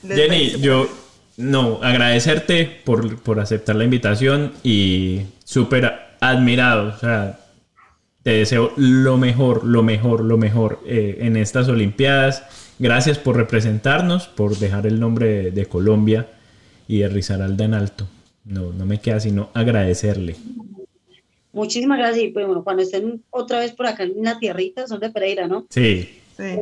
[0.02, 0.88] Les Jenny, yo,
[1.36, 7.40] no, agradecerte por, por aceptar la invitación y súper admirado, o sea,
[8.22, 12.74] te deseo lo mejor, lo mejor, lo mejor eh, en estas Olimpiadas.
[12.78, 16.28] Gracias por representarnos, por dejar el nombre de, de Colombia
[16.86, 18.06] y de Risaralda en alto.
[18.44, 20.36] No, no me queda sino agradecerle.
[21.52, 22.24] Muchísimas gracias.
[22.24, 25.48] Y pues, bueno, cuando estén otra vez por acá en la tierrita, son de Pereira,
[25.48, 25.66] ¿no?
[25.70, 26.58] Sí, Sí.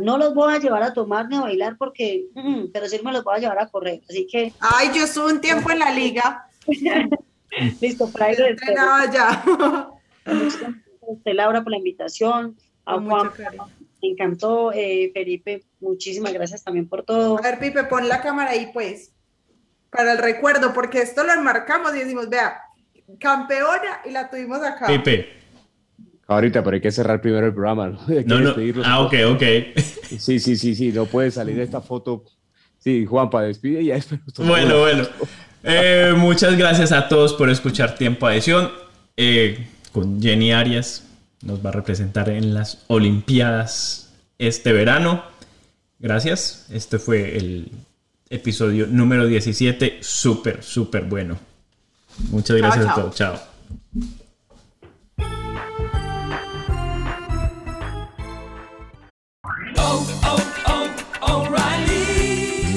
[0.00, 3.12] No los voy a llevar a tomar ni a bailar porque, mm, pero sí me
[3.12, 4.00] los voy a llevar a correr.
[4.08, 6.46] Así que, Ay, yo estuve un tiempo en la liga.
[7.80, 8.56] listo, para ir
[9.12, 9.44] ya.
[11.00, 12.56] usted, Laura, por la invitación.
[12.84, 13.30] A Con Juan,
[14.02, 14.72] me encantó.
[14.72, 17.38] Eh, Felipe, muchísimas gracias también por todo.
[17.38, 19.12] A ver, Pipe, pon la cámara ahí, pues,
[19.90, 22.60] para el recuerdo, porque esto lo enmarcamos y decimos, vea,
[23.18, 24.86] campeona y la tuvimos acá.
[24.86, 25.42] Pipe.
[26.26, 28.00] Ahorita, pero hay que cerrar primero el programa, ¿no?
[28.08, 28.82] Hay que No.
[28.84, 29.42] Ah, ok, ok.
[30.12, 32.24] Sí, sí, sí, sí, no puede salir esta foto.
[32.76, 34.20] Sí, Juanpa, despide y ya después.
[34.36, 35.04] Bueno, bueno.
[35.64, 38.70] Eh, muchas gracias a todos por escuchar Tiempo Adición.
[39.16, 41.04] Eh, con Jenny Arias
[41.42, 45.22] nos va a representar en las Olimpiadas este verano.
[45.98, 46.66] Gracias.
[46.70, 47.70] Este fue el
[48.30, 49.98] episodio número 17.
[50.00, 51.38] Súper, súper bueno.
[52.30, 53.14] Muchas Chao, gracias a todos.
[53.14, 53.38] Chao.